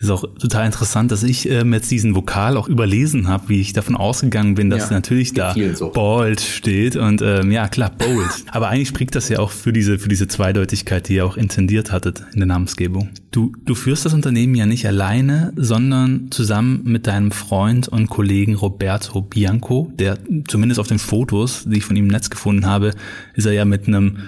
Ist 0.00 0.10
auch 0.10 0.24
total 0.38 0.66
interessant, 0.66 1.12
dass 1.12 1.22
ich 1.22 1.48
ähm, 1.48 1.72
jetzt 1.72 1.90
diesen 1.90 2.14
Vokal 2.14 2.56
auch 2.56 2.68
überlesen 2.68 3.28
habe, 3.28 3.48
wie 3.48 3.60
ich 3.60 3.72
davon 3.72 3.96
ausgegangen 3.96 4.54
bin, 4.54 4.68
dass 4.68 4.90
ja, 4.90 4.96
natürlich 4.96 5.32
da 5.32 5.54
so. 5.74 5.90
bold 5.90 6.40
steht 6.40 6.96
und 6.96 7.22
ähm, 7.22 7.50
ja 7.50 7.68
klar 7.68 7.90
bold. 7.90 8.28
Aber 8.50 8.68
eigentlich 8.68 8.88
spricht 8.88 9.14
das 9.14 9.28
ja 9.28 9.38
auch 9.38 9.50
für 9.50 9.72
diese 9.72 9.98
für 9.98 10.08
diese 10.08 10.28
Zweideutigkeit, 10.28 11.08
die 11.08 11.14
ihr 11.14 11.26
auch 11.26 11.36
intendiert 11.36 11.92
hattet 11.92 12.22
in 12.32 12.40
der 12.40 12.46
Namensgebung. 12.46 13.10
Du 13.30 13.52
du 13.64 13.74
führst 13.74 14.04
das 14.04 14.12
Unternehmen 14.12 14.54
ja 14.54 14.66
nicht 14.66 14.86
alleine, 14.86 15.52
sondern 15.56 16.30
zusammen 16.30 16.82
mit 16.84 17.06
deinem 17.06 17.30
Freund 17.30 17.88
und 17.88 18.08
Kollegen 18.08 18.56
Roberto 18.56 19.22
Bianco, 19.22 19.92
der 19.98 20.18
zumindest 20.48 20.80
auf 20.80 20.88
den 20.88 20.98
Fotos, 20.98 21.64
die 21.66 21.78
ich 21.78 21.84
von 21.84 21.96
ihm 21.96 22.04
im 22.04 22.10
Netz 22.10 22.30
gefunden 22.30 22.66
habe, 22.66 22.90
ist 23.34 23.46
er 23.46 23.52
ja 23.52 23.64
mit 23.64 23.86
einem 23.86 24.18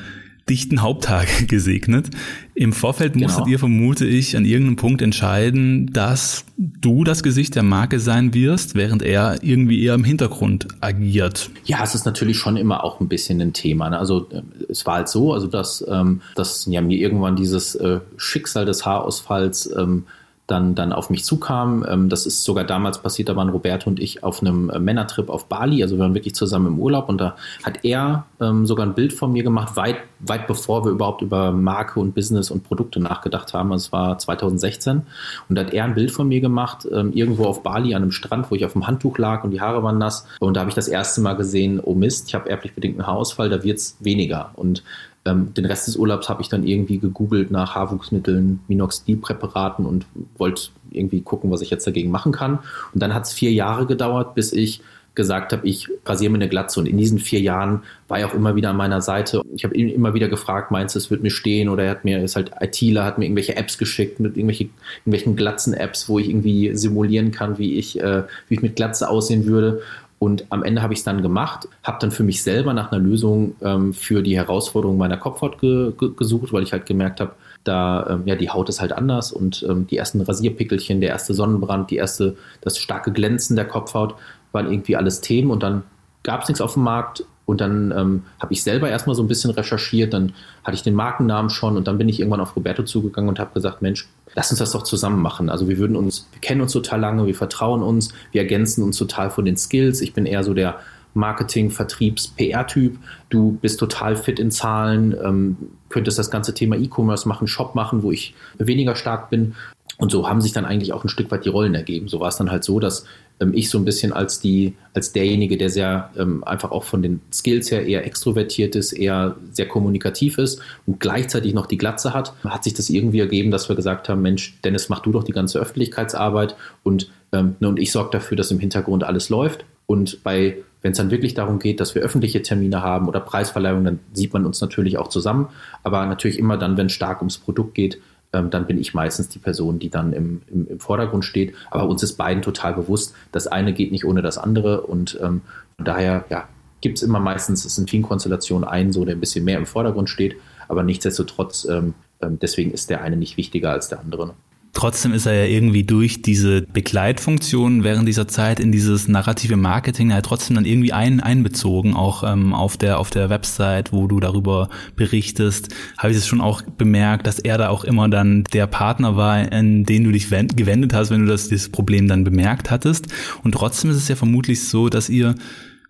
dichten 0.48 0.80
Haupttag 0.80 1.26
gesegnet. 1.48 2.10
Im 2.54 2.72
Vorfeld 2.72 3.14
genau. 3.14 3.26
musstet 3.26 3.48
ihr, 3.48 3.58
vermute 3.58 4.06
ich, 4.06 4.36
an 4.36 4.44
irgendeinem 4.44 4.76
Punkt 4.76 5.02
entscheiden, 5.02 5.92
dass 5.92 6.44
du 6.56 7.04
das 7.04 7.22
Gesicht 7.22 7.54
der 7.54 7.62
Marke 7.62 8.00
sein 8.00 8.32
wirst, 8.32 8.74
während 8.74 9.02
er 9.02 9.42
irgendwie 9.42 9.82
eher 9.82 9.94
im 9.94 10.04
Hintergrund 10.04 10.68
agiert. 10.80 11.50
Ja, 11.64 11.82
es 11.82 11.94
ist 11.94 12.06
natürlich 12.06 12.38
schon 12.38 12.56
immer 12.56 12.84
auch 12.84 13.00
ein 13.00 13.08
bisschen 13.08 13.40
ein 13.40 13.52
Thema. 13.52 13.90
Ne? 13.90 13.98
Also 13.98 14.28
äh, 14.30 14.42
es 14.68 14.86
war 14.86 14.94
halt 14.96 15.08
so, 15.08 15.32
also 15.32 15.46
dass, 15.48 15.84
ähm, 15.88 16.22
dass 16.34 16.66
ja 16.66 16.80
mir 16.80 16.98
irgendwann 16.98 17.36
dieses 17.36 17.74
äh, 17.74 18.00
Schicksal 18.16 18.64
des 18.64 18.86
Haarausfalls 18.86 19.70
ähm, 19.76 20.04
dann, 20.46 20.74
dann 20.74 20.92
auf 20.92 21.10
mich 21.10 21.24
zukam. 21.24 21.84
Ähm, 21.88 22.08
das 22.08 22.26
ist 22.26 22.44
sogar 22.44 22.64
damals 22.64 22.98
passiert, 23.02 23.28
da 23.28 23.36
waren 23.36 23.48
Roberto 23.48 23.90
und 23.90 24.00
ich 24.00 24.22
auf 24.22 24.40
einem 24.40 24.70
äh, 24.70 24.78
Männertrip 24.78 25.28
auf 25.28 25.46
Bali, 25.46 25.82
also 25.82 25.96
wir 25.96 26.00
waren 26.00 26.14
wirklich 26.14 26.34
zusammen 26.34 26.66
im 26.66 26.78
Urlaub 26.78 27.08
und 27.08 27.18
da 27.18 27.36
hat 27.64 27.84
er 27.84 28.26
ähm, 28.40 28.66
sogar 28.66 28.86
ein 28.86 28.94
Bild 28.94 29.12
von 29.12 29.32
mir 29.32 29.42
gemacht, 29.42 29.76
weit, 29.76 29.96
weit 30.20 30.46
bevor 30.46 30.84
wir 30.84 30.92
überhaupt 30.92 31.22
über 31.22 31.50
Marke 31.50 31.98
und 32.00 32.14
Business 32.14 32.50
und 32.50 32.64
Produkte 32.64 33.00
nachgedacht 33.00 33.54
haben. 33.54 33.70
Das 33.70 33.92
war 33.92 34.18
2016 34.18 35.02
und 35.48 35.56
da 35.56 35.62
hat 35.62 35.72
er 35.72 35.84
ein 35.84 35.94
Bild 35.94 36.10
von 36.10 36.28
mir 36.28 36.40
gemacht, 36.40 36.86
ähm, 36.90 37.12
irgendwo 37.12 37.44
auf 37.44 37.62
Bali 37.62 37.94
an 37.94 38.02
einem 38.02 38.12
Strand, 38.12 38.50
wo 38.50 38.54
ich 38.54 38.64
auf 38.64 38.72
dem 38.72 38.86
Handtuch 38.86 39.18
lag 39.18 39.42
und 39.42 39.50
die 39.50 39.60
Haare 39.60 39.82
waren 39.82 39.98
nass 39.98 40.26
und 40.38 40.54
da 40.54 40.60
habe 40.60 40.70
ich 40.70 40.76
das 40.76 40.88
erste 40.88 41.20
Mal 41.20 41.34
gesehen, 41.34 41.80
oh 41.82 41.94
Mist, 41.94 42.28
ich 42.28 42.34
habe 42.34 42.48
erblich 42.48 42.74
bedingten 42.74 43.06
Haarausfall, 43.06 43.48
da 43.48 43.64
wird 43.64 43.78
es 43.78 43.96
weniger 44.00 44.50
und 44.54 44.82
ähm, 45.26 45.52
den 45.54 45.64
Rest 45.64 45.88
des 45.88 45.97
Urlaubs 45.97 46.28
habe 46.28 46.42
ich 46.42 46.49
dann 46.49 46.64
irgendwie 46.64 46.99
gegoogelt 46.99 47.50
nach 47.50 47.75
Haarwuchsmitteln, 47.75 48.61
Minoxidil-Präparaten 48.68 49.85
und 49.85 50.06
wollte 50.38 50.68
irgendwie 50.90 51.21
gucken, 51.21 51.50
was 51.50 51.61
ich 51.61 51.71
jetzt 51.71 51.87
dagegen 51.87 52.11
machen 52.11 52.33
kann. 52.33 52.61
Und 52.95 53.02
dann 53.02 53.14
hat 53.14 53.25
es 53.25 53.33
vier 53.33 53.52
Jahre 53.52 53.87
gedauert, 53.87 54.35
bis 54.35 54.52
ich 54.52 54.83
gesagt 55.16 55.52
habe, 55.52 55.66
ich 55.66 55.88
rasiere 56.04 56.30
mir 56.30 56.37
eine 56.37 56.49
Glatze. 56.49 56.78
Und 56.78 56.87
in 56.87 56.99
diesen 56.99 57.18
vier 57.18 57.40
Jahren 57.40 57.83
war 58.06 58.18
er 58.18 58.28
auch 58.28 58.35
immer 58.35 58.54
wieder 58.54 58.71
an 58.71 58.76
meiner 58.76 59.00
Seite. 59.00 59.42
Ich 59.54 59.64
habe 59.64 59.75
ihn 59.75 59.88
immer 59.88 60.14
wieder 60.14 60.28
gefragt, 60.28 60.71
meinst 60.71 60.95
du, 60.95 60.99
es 60.99 61.11
wird 61.11 61.23
mir 61.23 61.30
stehen? 61.30 61.68
Oder 61.68 61.85
er 61.85 61.90
hat 61.90 62.04
mir, 62.04 62.23
ist 62.23 62.37
halt 62.37 62.52
ITler, 62.61 63.04
hat 63.04 63.18
mir 63.18 63.25
irgendwelche 63.25 63.56
Apps 63.56 63.78
geschickt 63.78 64.21
mit 64.21 64.37
irgendwelche, 64.37 64.68
irgendwelchen 65.00 65.35
Glatzen-Apps, 65.35 66.09
wo 66.09 66.18
ich 66.18 66.28
irgendwie 66.28 66.76
simulieren 66.76 67.33
kann, 67.33 67.59
wie 67.59 67.76
ich, 67.76 67.99
äh, 67.99 68.25
wie 68.49 68.54
ich 68.54 68.62
mit 68.62 68.76
Glatze 68.76 69.09
aussehen 69.09 69.47
würde. 69.47 69.83
Und 70.18 70.46
am 70.50 70.62
Ende 70.62 70.82
habe 70.82 70.94
ich 70.94 71.00
es 71.00 71.04
dann 71.04 71.20
gemacht, 71.20 71.68
habe 71.82 71.99
dann 72.00 72.11
für 72.11 72.23
mich 72.23 72.42
selber 72.42 72.73
nach 72.73 72.90
einer 72.90 73.02
Lösung 73.02 73.54
ähm, 73.61 73.92
für 73.92 74.23
die 74.23 74.37
Herausforderung 74.37 74.96
meiner 74.96 75.18
Kopfhaut 75.18 75.61
ge 75.61 75.92
ge 75.99 76.11
gesucht, 76.16 76.52
weil 76.52 76.62
ich 76.62 76.73
halt 76.73 76.87
gemerkt 76.87 77.20
habe, 77.20 77.32
da 77.64 78.06
ähm, 78.08 78.23
ja 78.25 78.35
die 78.35 78.49
Haut 78.49 78.68
ist 78.70 78.80
halt 78.80 78.92
anders 78.92 79.30
und 79.30 79.64
ähm, 79.68 79.87
die 79.87 79.99
ersten 79.99 80.23
Rasierpickelchen, 80.23 81.02
der 81.02 81.11
erste 81.11 81.35
Sonnenbrand, 81.35 81.90
die 81.90 81.96
erste 81.96 82.37
das 82.62 82.78
starke 82.78 83.12
Glänzen 83.12 83.56
der 83.56 83.66
Kopfhaut 83.66 84.14
waren 84.52 84.70
irgendwie 84.70 84.96
alles 84.96 85.20
Themen 85.20 85.50
und 85.50 85.62
dann 85.62 85.82
gab 86.23 86.42
es 86.42 86.49
nichts 86.49 86.62
auf 86.62 86.75
dem 86.75 86.85
Markt 86.85 87.25
und 87.46 87.60
dann 87.60 87.94
ähm, 87.96 88.22
habe 88.40 88.52
ich 88.52 88.62
selber 88.62 88.90
erstmal 88.90 89.14
so 89.16 89.22
ein 89.22 89.28
bisschen 89.28 89.52
recherchiert, 89.52 90.12
dann 90.12 90.32
hatte 90.64 90.74
ich 90.74 90.82
den 90.82 90.94
Markennamen 90.94 91.48
schon 91.48 91.76
und 91.76 91.86
dann 91.86 91.96
bin 91.96 92.08
ich 92.08 92.18
irgendwann 92.18 92.40
auf 92.40 92.56
Roberto 92.56 92.82
zugegangen 92.82 93.28
und 93.28 93.38
habe 93.38 93.54
gesagt, 93.54 93.82
Mensch, 93.82 94.08
lass 94.34 94.50
uns 94.50 94.58
das 94.58 94.72
doch 94.72 94.82
zusammen 94.82 95.22
machen. 95.22 95.48
Also 95.48 95.68
wir 95.68 95.78
würden 95.78 95.96
uns, 95.96 96.28
wir 96.32 96.40
kennen 96.40 96.60
uns 96.60 96.72
total 96.72 97.00
lange, 97.00 97.26
wir 97.26 97.36
vertrauen 97.36 97.82
uns, 97.82 98.12
wir 98.32 98.42
ergänzen 98.42 98.82
uns 98.82 98.98
total 98.98 99.30
von 99.30 99.44
den 99.44 99.56
Skills. 99.56 100.00
Ich 100.00 100.12
bin 100.12 100.26
eher 100.26 100.42
so 100.42 100.54
der 100.54 100.80
Marketing, 101.14 101.70
Vertriebs, 101.70 102.28
PR-Typ. 102.28 102.98
Du 103.30 103.52
bist 103.62 103.80
total 103.80 104.16
fit 104.16 104.38
in 104.38 104.50
Zahlen, 104.50 105.16
ähm, 105.24 105.56
könntest 105.88 106.18
das 106.18 106.30
ganze 106.30 106.52
Thema 106.52 106.76
E-Commerce 106.76 107.26
machen, 107.28 107.46
Shop 107.46 107.74
machen, 107.74 108.02
wo 108.02 108.11
ich 108.11 108.35
weniger 108.59 108.96
stark 108.96 109.30
bin. 109.30 109.54
Und 109.98 110.11
so 110.11 110.28
haben 110.28 110.40
sich 110.40 110.52
dann 110.52 110.64
eigentlich 110.64 110.92
auch 110.92 111.04
ein 111.04 111.09
Stück 111.09 111.30
weit 111.30 111.44
die 111.44 111.48
Rollen 111.48 111.74
ergeben. 111.74 112.09
So 112.09 112.20
war 112.20 112.28
es 112.28 112.37
dann 112.37 112.50
halt 112.50 112.64
so, 112.64 112.80
dass 112.80 113.06
ähm, 113.40 113.52
ich 113.54 113.70
so 113.70 113.78
ein 113.78 113.85
bisschen 113.85 114.12
als 114.12 114.40
die, 114.40 114.74
als 114.94 115.12
derjenige, 115.12 115.56
der 115.56 115.70
sehr 115.70 116.11
ähm, 116.18 116.44
einfach 116.44 116.70
auch 116.70 116.85
von 116.85 117.02
den 117.02 117.20
Skills 117.32 117.70
her 117.70 117.87
eher 117.87 118.04
extrovertiert 118.04 118.76
ist, 118.76 118.92
eher 118.92 119.37
sehr 119.52 119.68
kommunikativ 119.68 120.38
ist 120.38 120.61
und 120.87 121.00
gleichzeitig 121.00 121.54
noch 121.54 121.66
die 121.66 121.78
Glatze 121.78 122.12
hat, 122.12 122.35
hat 122.44 122.64
sich 122.64 122.74
das 122.74 122.90
irgendwie 122.90 123.20
ergeben, 123.20 123.50
dass 123.50 123.68
wir 123.68 123.76
gesagt 123.76 124.09
haben, 124.09 124.22
Mensch, 124.22 124.59
Dennis, 124.64 124.88
mach 124.88 125.00
du 125.00 125.12
doch 125.12 125.24
die 125.24 125.32
ganze 125.32 125.59
Öffentlichkeitsarbeit 125.59 126.56
und, 126.82 127.11
ähm, 127.32 127.56
ne, 127.61 127.68
und 127.68 127.78
ich 127.78 127.90
sorge 127.90 128.11
dafür, 128.12 128.37
dass 128.37 128.50
im 128.50 128.61
Hintergrund 128.61 129.04
alles 129.04 129.30
läuft. 129.30 129.64
Und 129.87 130.22
bei 130.24 130.56
wenn 130.87 130.92
es 130.92 130.98
dann 130.98 131.11
wirklich 131.11 131.35
darum 131.35 131.59
geht, 131.59 131.80
dass 131.80 131.96
wir 131.96 132.02
öffentliche 132.02 132.42
Termine 132.42 132.80
haben 132.80 133.09
oder 133.09 133.18
Preisverleihungen, 133.18 133.85
dann 133.85 133.98
sieht 134.12 134.32
man 134.32 134.46
uns 134.46 134.61
natürlich 134.61 134.98
auch 134.98 135.09
zusammen. 135.09 135.48
Aber 135.82 136.06
natürlich 136.06 136.38
immer 136.38 136.56
dann, 136.59 136.76
wenn 136.76 136.87
es 136.87 136.92
stark 136.92 137.22
ums 137.22 137.38
Produkt 137.38 137.74
geht, 137.74 137.98
ähm, 138.32 138.50
dann 138.50 138.66
bin 138.66 138.78
ich 138.78 138.94
meistens 138.94 139.28
die 139.28 139.38
Person, 139.38 139.78
die 139.78 139.90
dann 139.90 140.12
im, 140.12 140.42
im, 140.48 140.66
im, 140.68 140.80
Vordergrund 140.80 141.24
steht. 141.24 141.54
Aber 141.70 141.88
uns 141.88 142.02
ist 142.02 142.16
beiden 142.16 142.42
total 142.42 142.74
bewusst, 142.74 143.14
das 143.32 143.46
eine 143.46 143.72
geht 143.72 143.92
nicht 143.92 144.04
ohne 144.04 144.22
das 144.22 144.38
andere 144.38 144.82
und 144.82 145.18
ähm, 145.22 145.42
von 145.76 145.84
daher 145.84 146.24
ja, 146.30 146.48
gibt 146.80 146.98
es 146.98 147.02
immer 147.02 147.20
meistens, 147.20 147.64
es 147.64 147.74
sind 147.74 147.90
vielen 147.90 148.02
Konstellationen 148.02 148.68
einen, 148.68 148.92
so 148.92 149.04
der 149.04 149.14
ein 149.14 149.20
bisschen 149.20 149.44
mehr 149.44 149.58
im 149.58 149.66
Vordergrund 149.66 150.10
steht, 150.10 150.36
aber 150.68 150.82
nichtsdestotrotz, 150.82 151.66
ähm, 151.66 151.94
ähm 152.20 152.38
deswegen 152.38 152.70
ist 152.70 152.90
der 152.90 153.02
eine 153.02 153.16
nicht 153.16 153.36
wichtiger 153.36 153.70
als 153.70 153.88
der 153.88 154.00
andere. 154.00 154.34
Trotzdem 154.76 155.14
ist 155.14 155.24
er 155.24 155.32
ja 155.32 155.44
irgendwie 155.46 155.84
durch 155.84 156.20
diese 156.20 156.60
Begleitfunktion 156.60 157.82
während 157.82 158.06
dieser 158.06 158.28
Zeit 158.28 158.60
in 158.60 158.72
dieses 158.72 159.08
narrative 159.08 159.56
Marketing 159.56 160.12
halt 160.12 160.26
trotzdem 160.26 160.54
dann 160.54 160.66
irgendwie 160.66 160.92
ein, 160.92 161.20
einbezogen, 161.20 161.94
auch 161.94 162.22
ähm, 162.30 162.52
auf 162.52 162.76
der 162.76 162.98
auf 162.98 163.08
der 163.08 163.30
Website, 163.30 163.94
wo 163.94 164.06
du 164.06 164.20
darüber 164.20 164.68
berichtest, 164.94 165.74
habe 165.96 166.10
ich 166.10 166.18
es 166.18 166.26
schon 166.26 166.42
auch 166.42 166.60
bemerkt, 166.60 167.26
dass 167.26 167.38
er 167.38 167.56
da 167.56 167.70
auch 167.70 167.84
immer 167.84 168.10
dann 168.10 168.44
der 168.52 168.66
Partner 168.66 169.16
war, 169.16 169.50
in 169.50 169.86
den 169.86 170.04
du 170.04 170.12
dich 170.12 170.28
gewendet 170.28 170.92
hast, 170.92 171.08
wenn 171.08 171.22
du 171.22 171.26
das 171.26 171.48
dieses 171.48 171.70
Problem 171.70 172.06
dann 172.06 172.24
bemerkt 172.24 172.70
hattest. 172.70 173.06
Und 173.42 173.52
trotzdem 173.52 173.90
ist 173.90 173.96
es 173.96 174.08
ja 174.08 174.14
vermutlich 174.14 174.68
so, 174.68 174.90
dass 174.90 175.08
ihr, 175.08 175.36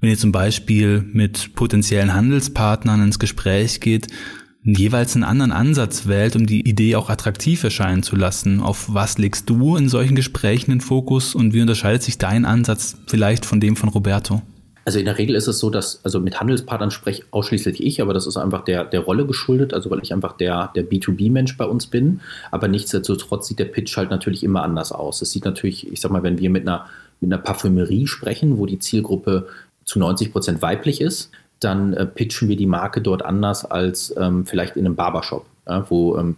wenn 0.01 0.11
ihr 0.11 0.17
zum 0.19 0.31
Beispiel 0.31 1.05
mit 1.13 1.57
potenziellen 1.57 2.15
Handelspartnern 2.15 3.03
ins 3.03 3.19
Gespräch 3.19 3.81
geht, 3.81 4.07
jeweils 4.75 5.15
einen 5.15 5.25
anderen 5.25 5.53
Ansatz 5.53 6.07
wählt, 6.07 6.35
um 6.35 6.47
die 6.47 6.69
Idee 6.69 6.97
auch 6.97 7.09
attraktiv 7.09 7.63
erscheinen 7.63 8.03
zu 8.03 8.17
lassen. 8.17 8.61
Auf 8.61 8.93
was 8.93 9.17
legst 9.19 9.49
du 9.49 9.77
in 9.77 9.89
solchen 9.89 10.17
Gesprächen 10.17 10.71
den 10.71 10.81
Fokus 10.81 11.35
und 11.35 11.55
wie 11.55 11.61
unterscheidet 11.61 12.03
sich 12.03 12.19
dein 12.19 12.45
Ansatz 12.45 12.97
vielleicht 13.07 13.47
von 13.47 13.61
dem 13.61 13.77
von 13.77 13.89
Roberto? 13.89 14.43
Also 14.85 15.01
in 15.01 15.05
der 15.05 15.19
Regel 15.19 15.35
ist 15.35 15.49
es 15.49 15.59
so, 15.59 15.69
dass, 15.69 16.05
also 16.05 16.21
mit 16.21 16.39
Handelspartnern 16.39 16.93
spreche 16.93 17.25
ausschließlich 17.33 17.83
ich, 17.83 18.01
aber 18.01 18.15
das 18.15 18.27
ist 18.27 18.37
einfach 18.37 18.63
der, 18.63 18.85
der 18.85 19.01
Rolle 19.01 19.27
geschuldet, 19.27 19.75
also 19.75 19.91
weil 19.91 20.01
ich 20.01 20.13
einfach 20.13 20.37
der, 20.37 20.71
der 20.77 20.89
B2B-Mensch 20.89 21.57
bei 21.57 21.65
uns 21.65 21.89
bin. 21.89 22.21
Aber 22.53 22.69
nichtsdestotrotz 22.69 23.49
sieht 23.49 23.59
der 23.59 23.65
Pitch 23.65 23.97
halt 23.97 24.11
natürlich 24.11 24.45
immer 24.45 24.63
anders 24.63 24.93
aus. 24.93 25.23
Es 25.23 25.33
sieht 25.33 25.45
natürlich, 25.45 25.91
ich 25.91 26.01
sag 26.01 26.13
mal, 26.13 26.23
wenn 26.23 26.39
wir 26.39 26.51
mit 26.51 26.69
einer, 26.69 26.87
mit 27.21 27.33
einer 27.33 27.43
Parfümerie 27.43 28.07
sprechen, 28.07 28.59
wo 28.59 28.67
die 28.67 28.79
Zielgruppe 28.79 29.49
zu 29.85 29.99
90 29.99 30.31
Prozent 30.31 30.63
weiblich 30.63 31.01
ist, 31.01 31.33
dann 31.61 31.95
äh, 31.95 32.07
pitchen 32.07 32.49
wir 32.49 32.57
die 32.57 32.67
Marke 32.67 33.01
dort 33.01 33.25
anders 33.25 33.65
als 33.65 34.15
ähm, 34.17 34.47
vielleicht 34.47 34.77
in 34.77 34.87
einem 34.87 34.97
Barbershop, 34.97 35.47
ja, 35.67 35.89
wo, 35.89 36.17
ähm, 36.17 36.37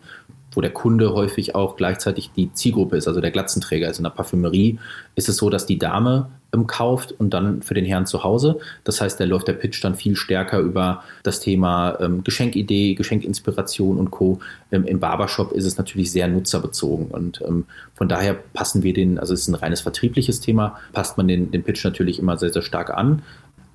wo 0.52 0.60
der 0.60 0.70
Kunde 0.70 1.12
häufig 1.12 1.54
auch 1.54 1.76
gleichzeitig 1.76 2.30
die 2.36 2.52
Zielgruppe 2.52 2.96
ist, 2.96 3.08
also 3.08 3.20
der 3.20 3.30
Glatzenträger. 3.30 3.88
Also 3.88 4.00
in 4.00 4.04
der 4.04 4.10
Parfümerie 4.10 4.78
ist 5.14 5.28
es 5.28 5.36
so, 5.36 5.50
dass 5.50 5.66
die 5.66 5.78
Dame 5.78 6.28
ähm, 6.52 6.66
kauft 6.66 7.12
und 7.12 7.34
dann 7.34 7.62
für 7.62 7.74
den 7.74 7.84
Herrn 7.84 8.06
zu 8.06 8.24
Hause. 8.24 8.58
Das 8.84 9.00
heißt, 9.00 9.20
da 9.20 9.24
läuft 9.24 9.48
der 9.48 9.52
Pitch 9.52 9.84
dann 9.84 9.94
viel 9.94 10.16
stärker 10.16 10.60
über 10.60 11.02
das 11.22 11.40
Thema 11.40 11.98
ähm, 12.00 12.24
Geschenkidee, 12.24 12.94
Geschenkinspiration 12.94 13.98
und 13.98 14.10
Co. 14.10 14.38
Ähm, 14.72 14.84
Im 14.84 14.98
Barbershop 14.98 15.52
ist 15.52 15.66
es 15.66 15.76
natürlich 15.76 16.10
sehr 16.10 16.26
nutzerbezogen 16.26 17.08
und 17.08 17.42
ähm, 17.46 17.66
von 17.94 18.08
daher 18.08 18.34
passen 18.34 18.82
wir 18.82 18.94
den, 18.94 19.18
also 19.18 19.34
es 19.34 19.42
ist 19.42 19.48
ein 19.48 19.56
reines 19.56 19.82
vertriebliches 19.82 20.40
Thema, 20.40 20.78
passt 20.92 21.18
man 21.18 21.28
den, 21.28 21.50
den 21.50 21.64
Pitch 21.64 21.84
natürlich 21.84 22.18
immer 22.18 22.38
sehr, 22.38 22.52
sehr 22.52 22.62
stark 22.62 22.90
an. 22.90 23.22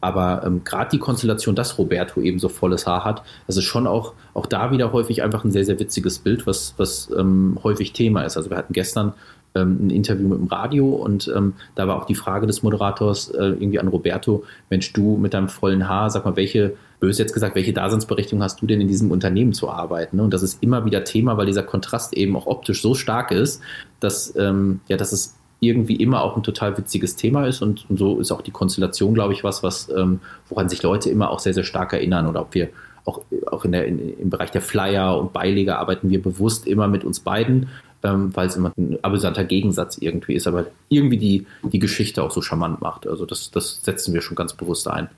Aber 0.04 0.44
ähm, 0.46 0.66
gerade 0.66 0.90
die 0.92 1.00
Konstellation, 1.00 1.56
dass 1.56 1.78
Roberto 1.78 2.20
eben 2.20 2.38
so 2.38 2.50
volles 2.50 2.86
Haar 2.86 3.06
hat, 3.06 3.24
das 3.48 3.56
ist 3.56 3.64
schon 3.64 3.88
auch, 3.88 4.12
auch 4.34 4.46
da 4.46 4.70
wieder 4.70 4.92
häufig 4.92 5.24
einfach 5.24 5.46
ein 5.46 5.52
sehr, 5.52 5.64
sehr 5.64 5.80
witziges 5.80 6.20
Bild, 6.20 6.46
was, 6.46 6.74
was 6.76 7.10
ähm, 7.18 7.58
häufig 7.64 7.94
Thema 7.94 8.24
ist. 8.24 8.36
Also 8.36 8.50
wir 8.50 8.58
hatten 8.58 8.74
gestern 8.74 9.14
ähm, 9.56 9.88
ein 9.88 9.90
Interview 9.92 10.28
mit 10.28 10.40
dem 10.40 10.48
Radio 10.48 10.90
und 10.90 11.32
ähm, 11.34 11.54
da 11.76 11.88
war 11.88 11.96
auch 11.96 12.06
die 12.06 12.16
Frage 12.16 12.48
des 12.48 12.64
Moderators 12.64 13.30
äh, 13.30 13.46
irgendwie 13.46 13.80
an 13.80 13.88
Roberto, 13.88 14.44
Mensch, 14.70 14.92
du 14.92 15.16
mit 15.16 15.34
deinem 15.34 15.48
vollen 15.48 15.88
Haar, 15.88 16.10
sag 16.10 16.26
mal, 16.26 16.36
welche, 16.36 16.74
böse 17.00 17.22
jetzt 17.22 17.34
gesagt, 17.34 17.56
welche 17.56 17.72
Daseinsberechtigung 17.72 18.44
hast 18.44 18.62
du 18.62 18.66
denn 18.66 18.82
in 18.82 18.90
diesem 18.90 19.10
Unternehmen 19.10 19.54
zu 19.54 19.70
arbeiten? 19.70 20.18
Ne? 20.18 20.24
Und 20.24 20.34
das 20.34 20.44
ist 20.44 20.62
immer 20.62 20.84
wieder 20.84 21.06
Thema, 21.06 21.38
weil 21.38 21.46
dieser 21.46 21.64
Kontrast 21.64 22.14
eben 22.14 22.36
auch 22.36 22.46
optisch 22.46 22.82
so 22.82 22.94
stark 22.94 23.32
ist, 23.32 23.62
dass, 24.02 24.36
ähm, 24.36 24.82
ja, 24.90 24.98
dass 24.98 25.14
es 25.14 25.36
irgendwie 25.66 25.96
immer 25.96 26.22
auch 26.24 26.36
ein 26.36 26.44
total 26.44 26.78
witziges 26.78 27.16
Thema 27.16 27.46
ist 27.48 27.62
und, 27.62 27.86
und 27.90 27.98
so 27.98 28.20
ist 28.20 28.32
auch 28.32 28.42
die 28.42 28.52
Konstellation, 28.52 29.14
glaube 29.14 29.34
ich, 29.34 29.44
was, 29.44 29.64
was 29.64 29.90
ähm, 29.90 30.20
woran 30.50 30.70
sich 30.70 30.84
Leute 30.84 31.10
immer 31.10 31.30
auch 31.30 31.40
sehr, 31.40 31.54
sehr 31.54 31.64
stark 31.64 31.94
erinnern 31.94 32.28
oder 32.28 32.42
ob 32.42 32.54
wir 32.54 32.70
auch, 33.06 33.22
auch 33.48 33.66
in 33.66 33.72
der, 33.72 33.86
in, 33.86 34.18
im 34.18 34.30
Bereich 34.30 34.52
der 34.52 34.62
Flyer 34.62 35.20
und 35.20 35.34
Beileger 35.34 35.80
arbeiten 35.80 36.10
wir 36.10 36.22
bewusst 36.22 36.68
immer 36.68 36.88
mit 36.88 37.04
uns 37.04 37.20
beiden, 37.20 37.70
ähm, 38.04 38.36
weil 38.36 38.48
es 38.48 38.56
immer 38.56 38.72
ein 38.78 38.98
amüsanter 39.02 39.44
Gegensatz 39.44 39.98
irgendwie 39.98 40.34
ist, 40.34 40.48
aber 40.48 40.68
irgendwie 40.90 41.18
die, 41.18 41.48
die 41.64 41.80
Geschichte 41.80 42.24
auch 42.24 42.32
so 42.32 42.42
charmant 42.42 42.82
macht. 42.82 43.08
Also 43.08 43.26
das, 43.26 43.52
das 43.52 43.82
setzen 43.84 44.14
wir 44.14 44.22
schon 44.22 44.36
ganz 44.36 44.54
bewusst 44.54 44.88
ein. 44.88 45.10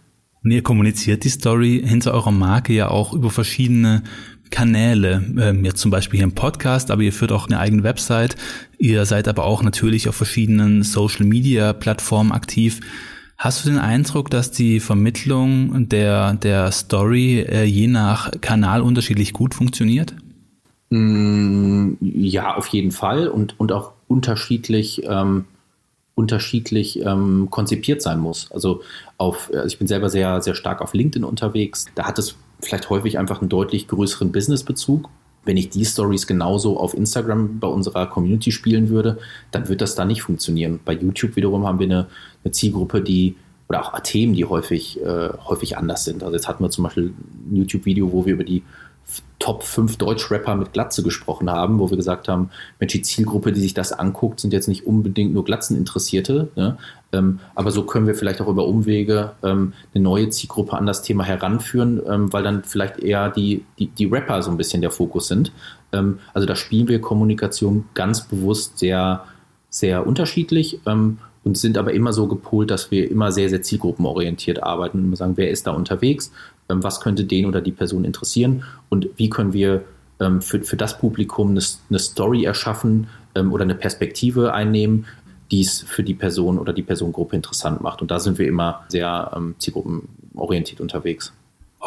Und 0.43 0.51
ihr 0.51 0.61
kommuniziert 0.61 1.23
die 1.23 1.29
Story 1.29 1.81
hinter 1.83 2.13
eurer 2.13 2.31
Marke 2.31 2.71
ja 2.71 2.89
auch 2.89 3.13
über 3.13 3.31
verschiedene 3.31 4.03
Kanäle, 4.51 5.23
ähm, 5.39 5.65
jetzt 5.65 5.79
zum 5.79 5.91
Beispiel 5.91 6.17
hier 6.17 6.25
im 6.25 6.35
Podcast, 6.35 6.91
aber 6.91 7.01
ihr 7.01 7.13
führt 7.13 7.31
auch 7.31 7.47
eine 7.47 7.59
eigene 7.59 7.83
Website. 7.83 8.35
Ihr 8.77 9.05
seid 9.05 9.27
aber 9.27 9.43
auch 9.45 9.63
natürlich 9.63 10.07
auf 10.09 10.15
verschiedenen 10.15 10.83
Social 10.83 11.25
Media 11.25 11.73
Plattformen 11.73 12.31
aktiv. 12.31 12.79
Hast 13.37 13.65
du 13.65 13.69
den 13.69 13.79
Eindruck, 13.79 14.29
dass 14.29 14.51
die 14.51 14.79
Vermittlung 14.79 15.89
der, 15.89 16.35
der 16.35 16.71
Story 16.71 17.41
äh, 17.41 17.65
je 17.65 17.87
nach 17.87 18.31
Kanal 18.39 18.81
unterschiedlich 18.81 19.33
gut 19.33 19.53
funktioniert? 19.53 20.15
Mm, 20.89 21.93
ja, 21.99 22.55
auf 22.55 22.67
jeden 22.67 22.91
Fall 22.91 23.27
und, 23.27 23.59
und 23.59 23.71
auch 23.73 23.91
unterschiedlich, 24.07 25.03
ähm, 25.05 25.45
unterschiedlich 26.15 27.01
ähm, 27.01 27.49
konzipiert 27.49 28.01
sein 28.01 28.19
muss. 28.19 28.49
Also 28.51 28.83
auf, 29.17 29.49
also 29.53 29.67
ich 29.67 29.77
bin 29.77 29.87
selber 29.87 30.09
sehr, 30.09 30.41
sehr 30.41 30.55
stark 30.55 30.81
auf 30.81 30.93
LinkedIn 30.93 31.25
unterwegs. 31.25 31.87
Da 31.95 32.05
hat 32.05 32.17
es 32.19 32.37
vielleicht 32.61 32.89
häufig 32.89 33.17
einfach 33.17 33.41
einen 33.41 33.49
deutlich 33.49 33.87
größeren 33.87 34.31
Businessbezug. 34.31 35.09
Wenn 35.43 35.57
ich 35.57 35.69
die 35.69 35.85
Stories 35.85 36.25
genauso 36.25 36.79
auf 36.79 36.95
Instagram 36.95 37.59
bei 37.59 37.67
unserer 37.67 38.07
Community 38.07 38.51
spielen 38.51 38.89
würde, 38.89 39.19
dann 39.51 39.69
wird 39.69 39.81
das 39.81 39.95
da 39.95 40.03
nicht 40.03 40.23
funktionieren. 40.23 40.79
Bei 40.83 40.93
YouTube 40.93 41.35
wiederum 41.35 41.67
haben 41.67 41.79
wir 41.79 41.85
eine, 41.85 42.07
eine 42.43 42.51
Zielgruppe, 42.51 43.01
die 43.01 43.35
oder 43.67 43.81
auch 43.81 43.99
Themen, 43.99 44.33
die 44.33 44.45
häufig, 44.45 45.01
äh, 45.01 45.29
häufig 45.45 45.77
anders 45.77 46.03
sind. 46.05 46.23
Also 46.23 46.35
jetzt 46.35 46.47
hatten 46.47 46.63
wir 46.63 46.69
zum 46.69 46.83
Beispiel 46.83 47.13
ein 47.49 47.55
YouTube-Video, 47.55 48.11
wo 48.11 48.25
wir 48.25 48.33
über 48.33 48.43
die 48.43 48.63
Top 49.39 49.63
5 49.63 49.97
Deutschrapper 49.97 50.55
mit 50.55 50.73
Glatze 50.73 51.03
gesprochen 51.03 51.51
haben, 51.51 51.77
wo 51.77 51.89
wir 51.89 51.97
gesagt 51.97 52.27
haben, 52.27 52.49
Mensch, 52.79 52.93
die 52.93 53.01
Zielgruppe, 53.01 53.51
die 53.51 53.59
sich 53.59 53.73
das 53.73 53.91
anguckt, 53.91 54.39
sind 54.39 54.53
jetzt 54.53 54.67
nicht 54.67 54.87
unbedingt 54.87 55.33
nur 55.33 55.43
Glatzeninteressierte, 55.43 56.49
ne? 56.55 56.77
ähm, 57.11 57.39
aber 57.53 57.69
so 57.69 57.83
können 57.83 58.07
wir 58.07 58.15
vielleicht 58.15 58.41
auch 58.41 58.47
über 58.47 58.65
Umwege 58.65 59.33
ähm, 59.43 59.73
eine 59.93 60.03
neue 60.03 60.29
Zielgruppe 60.29 60.75
an 60.75 60.85
das 60.85 61.03
Thema 61.03 61.23
heranführen, 61.23 62.01
ähm, 62.07 62.33
weil 62.33 62.43
dann 62.43 62.63
vielleicht 62.63 62.99
eher 62.99 63.29
die, 63.29 63.65
die, 63.77 63.87
die, 63.87 64.05
Rapper 64.05 64.41
so 64.41 64.49
ein 64.49 64.57
bisschen 64.57 64.81
der 64.81 64.91
Fokus 64.91 65.27
sind. 65.27 65.51
Ähm, 65.91 66.19
also 66.33 66.47
da 66.47 66.55
spielen 66.55 66.87
wir 66.87 66.99
Kommunikation 66.99 67.85
ganz 67.93 68.21
bewusst 68.21 68.79
sehr, 68.79 69.25
sehr 69.69 70.07
unterschiedlich 70.07 70.79
ähm, 70.85 71.19
und 71.45 71.57
sind 71.57 71.77
aber 71.77 71.93
immer 71.93 72.11
so 72.11 72.27
gepolt, 72.27 72.71
dass 72.71 72.91
wir 72.91 73.09
immer 73.09 73.31
sehr, 73.31 73.49
sehr 73.49 73.61
zielgruppenorientiert 73.61 74.63
arbeiten 74.63 75.05
und 75.05 75.15
sagen, 75.15 75.37
wer 75.37 75.51
ist 75.51 75.67
da 75.67 75.71
unterwegs, 75.71 76.33
ähm, 76.67 76.83
was 76.83 76.99
könnte 76.99 77.23
den 77.23 77.45
oder 77.45 77.61
die 77.61 77.71
Person 77.71 78.03
interessieren 78.03 78.63
und 78.89 79.07
wie 79.15 79.29
können 79.29 79.53
wir 79.53 79.85
ähm, 80.19 80.41
für, 80.41 80.61
für 80.63 80.75
das 80.75 80.97
Publikum 80.97 81.51
eine, 81.51 81.61
eine 81.89 81.99
Story 81.99 82.43
erschaffen 82.43 83.07
ähm, 83.35 83.53
oder 83.53 83.63
eine 83.63 83.75
Perspektive 83.75 84.53
einnehmen, 84.53 85.05
die 85.51 85.61
es 85.61 85.81
für 85.83 86.03
die 86.03 86.15
Person 86.15 86.57
oder 86.57 86.73
die 86.73 86.81
Personengruppe 86.81 87.35
interessant 87.35 87.79
macht. 87.79 88.01
Und 88.01 88.09
da 88.09 88.19
sind 88.19 88.39
wir 88.39 88.47
immer 88.47 88.83
sehr 88.87 89.31
zielgruppenorientiert 89.59 90.81
unterwegs. 90.81 91.31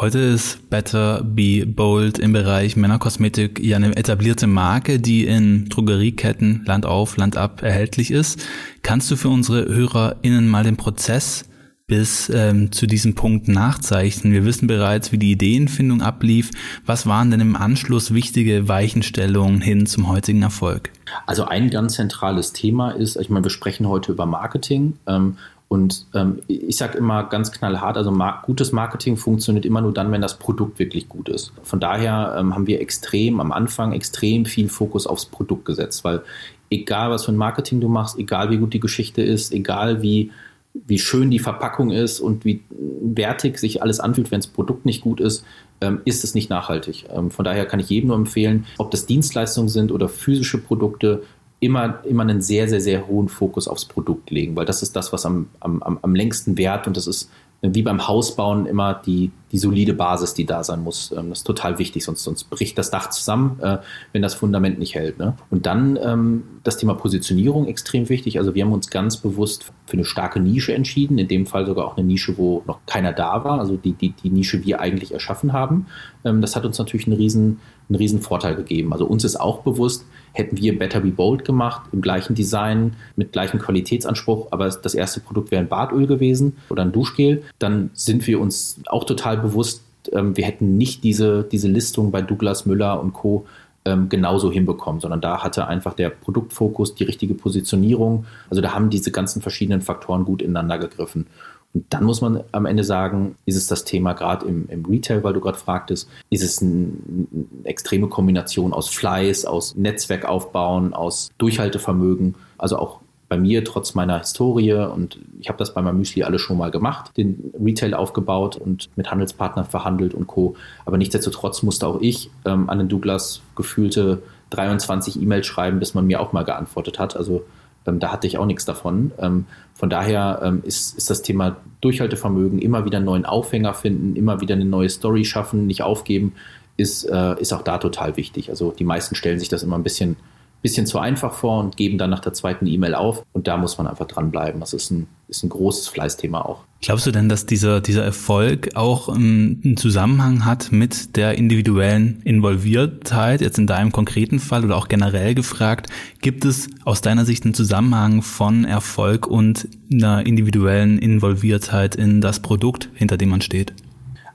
Heute 0.01 0.19
ist 0.19 0.69
Better 0.69 1.21
Be 1.25 1.65
Bold 1.65 2.19
im 2.19 2.31
Bereich 2.31 2.77
Männerkosmetik 2.77 3.59
ja 3.59 3.75
eine 3.75 3.97
etablierte 3.97 4.47
Marke, 4.47 4.97
die 4.97 5.25
in 5.25 5.67
Drogerieketten 5.67 6.63
Land 6.65 6.85
auf, 6.85 7.17
Land 7.17 7.35
ab 7.35 7.63
erhältlich 7.63 8.09
ist. 8.09 8.41
Kannst 8.81 9.11
du 9.11 9.17
für 9.17 9.27
unsere 9.27 9.65
HörerInnen 9.65 10.47
mal 10.47 10.63
den 10.63 10.77
Prozess 10.77 11.43
bis 11.87 12.31
ähm, 12.33 12.71
zu 12.71 12.87
diesem 12.87 13.15
Punkt 13.15 13.49
nachzeichnen? 13.49 14.31
Wir 14.31 14.45
wissen 14.45 14.67
bereits, 14.67 15.11
wie 15.11 15.17
die 15.17 15.33
Ideenfindung 15.33 16.01
ablief. 16.01 16.51
Was 16.85 17.05
waren 17.05 17.29
denn 17.29 17.41
im 17.41 17.57
Anschluss 17.57 18.13
wichtige 18.13 18.69
Weichenstellungen 18.69 19.59
hin 19.59 19.85
zum 19.85 20.07
heutigen 20.07 20.43
Erfolg? 20.43 20.91
Also 21.25 21.43
ein 21.43 21.69
ganz 21.69 21.95
zentrales 21.95 22.53
Thema 22.53 22.91
ist, 22.91 23.17
ich 23.17 23.29
meine, 23.29 23.43
wir 23.43 23.51
sprechen 23.51 23.85
heute 23.89 24.13
über 24.13 24.25
Marketing 24.25 24.93
ähm, 25.07 25.35
und 25.69 26.07
ähm, 26.15 26.41
ich 26.47 26.77
sage 26.77 26.97
immer 26.97 27.23
ganz 27.25 27.51
knallhart, 27.51 27.95
also 27.95 28.09
mar 28.09 28.41
gutes 28.43 28.71
Marketing 28.71 29.17
funktioniert 29.17 29.67
immer 29.67 29.81
nur 29.81 29.93
dann, 29.93 30.11
wenn 30.11 30.19
das 30.19 30.39
Produkt 30.39 30.79
wirklich 30.79 31.07
gut 31.07 31.29
ist. 31.29 31.53
Von 31.61 31.79
daher 31.79 32.35
ähm, 32.37 32.55
haben 32.55 32.65
wir 32.65 32.81
extrem 32.81 33.39
am 33.39 33.51
Anfang 33.51 33.93
extrem 33.93 34.45
viel 34.45 34.67
Fokus 34.67 35.05
aufs 35.05 35.27
Produkt 35.27 35.65
gesetzt, 35.65 36.03
weil 36.03 36.23
egal 36.71 37.11
was 37.11 37.25
für 37.25 37.31
ein 37.31 37.37
Marketing 37.37 37.79
du 37.81 37.87
machst, 37.87 38.17
egal 38.17 38.49
wie 38.49 38.57
gut 38.57 38.73
die 38.73 38.79
Geschichte 38.79 39.21
ist, 39.21 39.53
egal 39.53 40.01
wie, 40.01 40.31
wie 40.73 40.97
schön 40.97 41.29
die 41.29 41.37
Verpackung 41.37 41.91
ist 41.91 42.19
und 42.19 42.45
wie 42.45 42.63
wertig 42.71 43.59
sich 43.59 43.83
alles 43.83 43.99
anfühlt, 43.99 44.31
wenn 44.31 44.39
das 44.39 44.47
Produkt 44.47 44.85
nicht 44.85 45.01
gut 45.01 45.19
ist, 45.19 45.45
ähm, 45.81 46.01
ist 46.03 46.23
es 46.23 46.33
nicht 46.33 46.49
nachhaltig. 46.49 47.05
Ähm, 47.15 47.29
von 47.29 47.45
daher 47.45 47.67
kann 47.67 47.79
ich 47.79 47.89
jedem 47.89 48.07
nur 48.07 48.17
empfehlen, 48.17 48.65
ob 48.79 48.89
das 48.89 49.05
Dienstleistungen 49.05 49.69
sind 49.69 49.91
oder 49.91 50.09
physische 50.09 50.57
Produkte, 50.57 51.21
immer, 51.59 52.03
immer 52.05 52.23
einen 52.23 52.41
sehr, 52.41 52.67
sehr, 52.67 52.81
sehr 52.81 53.07
hohen 53.07 53.29
Fokus 53.29 53.67
aufs 53.67 53.85
Produkt 53.85 54.31
legen, 54.31 54.55
weil 54.55 54.65
das 54.65 54.81
ist 54.81 54.95
das, 54.95 55.11
was 55.11 55.25
am, 55.25 55.47
am, 55.59 55.81
am 55.81 56.15
längsten 56.15 56.57
wert 56.57 56.87
und 56.87 56.95
das 56.97 57.07
ist 57.07 57.29
wie 57.61 57.81
beim 57.81 58.07
Hausbauen 58.07 58.65
immer 58.65 58.93
die, 58.93 59.31
die 59.51 59.57
solide 59.57 59.93
Basis, 59.93 60.33
die 60.33 60.45
da 60.45 60.63
sein 60.63 60.81
muss. 60.81 61.11
Ähm, 61.11 61.29
das 61.29 61.39
ist 61.39 61.43
total 61.43 61.77
wichtig, 61.77 62.05
sonst, 62.05 62.23
sonst 62.23 62.45
bricht 62.49 62.77
das 62.77 62.89
Dach 62.89 63.09
zusammen, 63.09 63.59
äh, 63.61 63.79
wenn 64.13 64.21
das 64.21 64.33
Fundament 64.33 64.79
nicht 64.79 64.95
hält. 64.95 65.19
Ne? 65.19 65.35
Und 65.49 65.65
dann 65.65 65.99
ähm, 66.01 66.43
das 66.63 66.77
Thema 66.77 66.93
Positionierung 66.93 67.67
extrem 67.67 68.07
wichtig. 68.07 68.39
Also 68.39 68.55
wir 68.55 68.63
haben 68.63 68.71
uns 68.71 68.89
ganz 68.89 69.17
bewusst 69.17 69.73
für 69.87 69.93
eine 69.93 70.05
starke 70.05 70.39
Nische 70.39 70.73
entschieden, 70.73 71.17
in 71.17 71.27
dem 71.27 71.45
Fall 71.45 71.65
sogar 71.65 71.85
auch 71.85 71.97
eine 71.97 72.05
Nische, 72.07 72.37
wo 72.37 72.63
noch 72.65 72.79
keiner 72.85 73.11
da 73.11 73.43
war, 73.43 73.59
also 73.59 73.75
die, 73.75 73.93
die, 73.93 74.11
die 74.11 74.29
Nische 74.29 74.63
wir 74.63 74.79
eigentlich 74.79 75.11
erschaffen 75.11 75.51
haben. 75.51 75.87
Ähm, 76.23 76.39
das 76.39 76.55
hat 76.55 76.65
uns 76.65 76.79
natürlich 76.79 77.07
einen 77.07 77.17
riesen, 77.17 77.59
einen 77.89 77.97
riesen 77.97 78.21
Vorteil 78.21 78.55
gegeben. 78.55 78.93
Also 78.93 79.05
uns 79.05 79.25
ist 79.25 79.35
auch 79.35 79.63
bewusst, 79.63 80.05
hätten 80.33 80.57
wir 80.57 80.77
Better 80.77 80.99
Be 81.01 81.11
Bold 81.11 81.45
gemacht, 81.45 81.81
im 81.91 82.01
gleichen 82.01 82.35
Design, 82.35 82.95
mit 83.15 83.31
gleichem 83.31 83.59
Qualitätsanspruch, 83.59 84.47
aber 84.51 84.69
das 84.69 84.93
erste 84.93 85.19
Produkt 85.19 85.51
wäre 85.51 85.61
ein 85.61 85.67
Badöl 85.67 86.07
gewesen 86.07 86.57
oder 86.69 86.83
ein 86.83 86.91
Duschgel, 86.91 87.43
dann 87.59 87.89
sind 87.93 88.25
wir 88.27 88.39
uns 88.39 88.79
auch 88.87 89.03
total 89.03 89.37
bewusst, 89.37 89.83
ähm, 90.11 90.35
wir 90.37 90.45
hätten 90.45 90.77
nicht 90.77 91.03
diese, 91.03 91.43
diese 91.43 91.67
Listung 91.67 92.11
bei 92.11 92.21
Douglas 92.21 92.65
Müller 92.65 92.99
und 93.01 93.13
Co. 93.13 93.45
Ähm, 93.85 94.09
genauso 94.09 94.51
hinbekommen, 94.51 94.99
sondern 94.99 95.21
da 95.21 95.41
hatte 95.41 95.67
einfach 95.67 95.93
der 95.93 96.09
Produktfokus 96.09 96.95
die 96.95 97.05
richtige 97.05 97.33
Positionierung. 97.33 98.25
Also 98.49 98.61
da 98.61 98.73
haben 98.73 98.89
diese 98.89 99.09
ganzen 99.09 99.41
verschiedenen 99.41 99.81
Faktoren 99.81 100.25
gut 100.25 100.41
ineinander 100.41 100.77
gegriffen. 100.77 101.27
Und 101.73 101.85
dann 101.89 102.03
muss 102.03 102.21
man 102.21 102.43
am 102.51 102.65
Ende 102.65 102.83
sagen, 102.83 103.35
ist 103.45 103.55
es 103.55 103.67
das 103.67 103.85
Thema 103.85 104.13
gerade 104.13 104.45
im, 104.47 104.67
im, 104.69 104.85
Retail, 104.85 105.23
weil 105.23 105.33
du 105.33 105.39
gerade 105.39 105.57
fragtest, 105.57 106.09
ist 106.29 106.43
es 106.43 106.61
ein, 106.61 107.27
eine 107.31 107.65
extreme 107.65 108.07
Kombination 108.07 108.73
aus 108.73 108.89
Fleiß, 108.89 109.45
aus 109.45 109.75
Netzwerk 109.75 110.25
aufbauen, 110.25 110.93
aus 110.93 111.29
Durchhaltevermögen, 111.37 112.35
also 112.57 112.77
auch 112.77 113.01
bei 113.29 113.37
mir 113.37 113.63
trotz 113.63 113.93
meiner 113.93 114.19
Historie 114.19 114.73
und 114.73 115.19
ich 115.39 115.47
habe 115.47 115.59
das 115.59 115.75
bei 115.75 115.81
meinem 115.83 115.99
Müsli 115.99 116.23
alles 116.23 116.41
schon 116.41 116.57
mal 116.57 116.71
gemacht, 116.71 117.15
den 117.15 117.53
Retail 117.63 117.93
aufgebaut 117.93 118.57
und 118.57 118.89
mit 118.95 119.11
Handelspartnern 119.11 119.65
verhandelt 119.65 120.15
und 120.15 120.25
Co. 120.25 120.55
Aber 120.85 120.97
nichtsdestotrotz 120.97 121.61
musste 121.61 121.85
auch 121.85 122.01
ich 122.01 122.31
ähm, 122.45 122.69
an 122.69 122.79
den 122.79 122.89
Douglas 122.89 123.41
gefühlte 123.55 124.23
23 124.49 125.21
E-Mails 125.21 125.45
schreiben, 125.45 125.77
bis 125.77 125.93
man 125.93 126.07
mir 126.07 126.19
auch 126.19 126.33
mal 126.33 126.43
geantwortet 126.43 126.97
hat. 126.97 127.15
Also 127.15 127.43
ähm, 127.85 127.99
da 127.99 128.11
hatte 128.11 128.27
ich 128.27 128.37
auch 128.37 128.45
nichts 128.45 128.65
davon. 128.65 129.11
Ähm, 129.19 129.45
von 129.73 129.89
daher 129.89 130.41
ähm, 130.43 130.61
ist, 130.65 130.97
ist 130.97 131.09
das 131.09 131.21
Thema 131.21 131.57
Durchhaltevermögen, 131.81 132.59
immer 132.59 132.85
wieder 132.85 132.97
einen 132.97 133.05
neuen 133.05 133.25
Aufhänger 133.25 133.73
finden, 133.73 134.15
immer 134.15 134.41
wieder 134.41 134.55
eine 134.55 134.65
neue 134.65 134.89
Story 134.89 135.25
schaffen, 135.25 135.67
nicht 135.67 135.83
aufgeben, 135.83 136.33
ist, 136.77 137.03
äh, 137.05 137.39
ist 137.39 137.53
auch 137.53 137.61
da 137.61 137.77
total 137.77 138.17
wichtig. 138.17 138.49
Also 138.49 138.71
die 138.71 138.83
meisten 138.83 139.15
stellen 139.15 139.39
sich 139.39 139.49
das 139.49 139.63
immer 139.63 139.77
ein 139.77 139.83
bisschen 139.83 140.17
bisschen 140.61 140.85
zu 140.85 140.99
einfach 140.99 141.33
vor 141.33 141.59
und 141.59 141.77
geben 141.77 141.97
dann 141.97 142.09
nach 142.09 142.19
der 142.19 142.33
zweiten 142.33 142.67
E-Mail 142.67 142.95
auf. 142.95 143.23
Und 143.33 143.47
da 143.47 143.57
muss 143.57 143.77
man 143.77 143.87
einfach 143.87 144.07
dranbleiben. 144.07 144.59
Das 144.59 144.73
ist 144.73 144.91
ein, 144.91 145.07
ist 145.27 145.43
ein 145.43 145.49
großes 145.49 145.87
Fleißthema 145.87 146.41
auch. 146.41 146.63
Glaubst 146.81 147.05
du 147.05 147.11
denn, 147.11 147.29
dass 147.29 147.45
dieser, 147.45 147.81
dieser 147.81 148.03
Erfolg 148.03 148.75
auch 148.75 149.09
einen 149.09 149.75
Zusammenhang 149.77 150.45
hat 150.45 150.71
mit 150.71 151.15
der 151.17 151.37
individuellen 151.37 152.21
Involviertheit, 152.23 153.41
jetzt 153.41 153.57
in 153.57 153.67
deinem 153.67 153.91
konkreten 153.91 154.39
Fall 154.39 154.63
oder 154.65 154.77
auch 154.77 154.87
generell 154.87 155.35
gefragt, 155.35 155.87
gibt 156.21 156.45
es 156.45 156.69
aus 156.85 157.01
deiner 157.01 157.25
Sicht 157.25 157.43
einen 157.43 157.53
Zusammenhang 157.53 158.21
von 158.21 158.65
Erfolg 158.65 159.27
und 159.27 159.67
einer 159.91 160.25
individuellen 160.25 160.99
Involviertheit 160.99 161.95
in 161.95 162.21
das 162.21 162.41
Produkt, 162.41 162.89
hinter 162.93 163.17
dem 163.17 163.29
man 163.29 163.41
steht? 163.41 163.73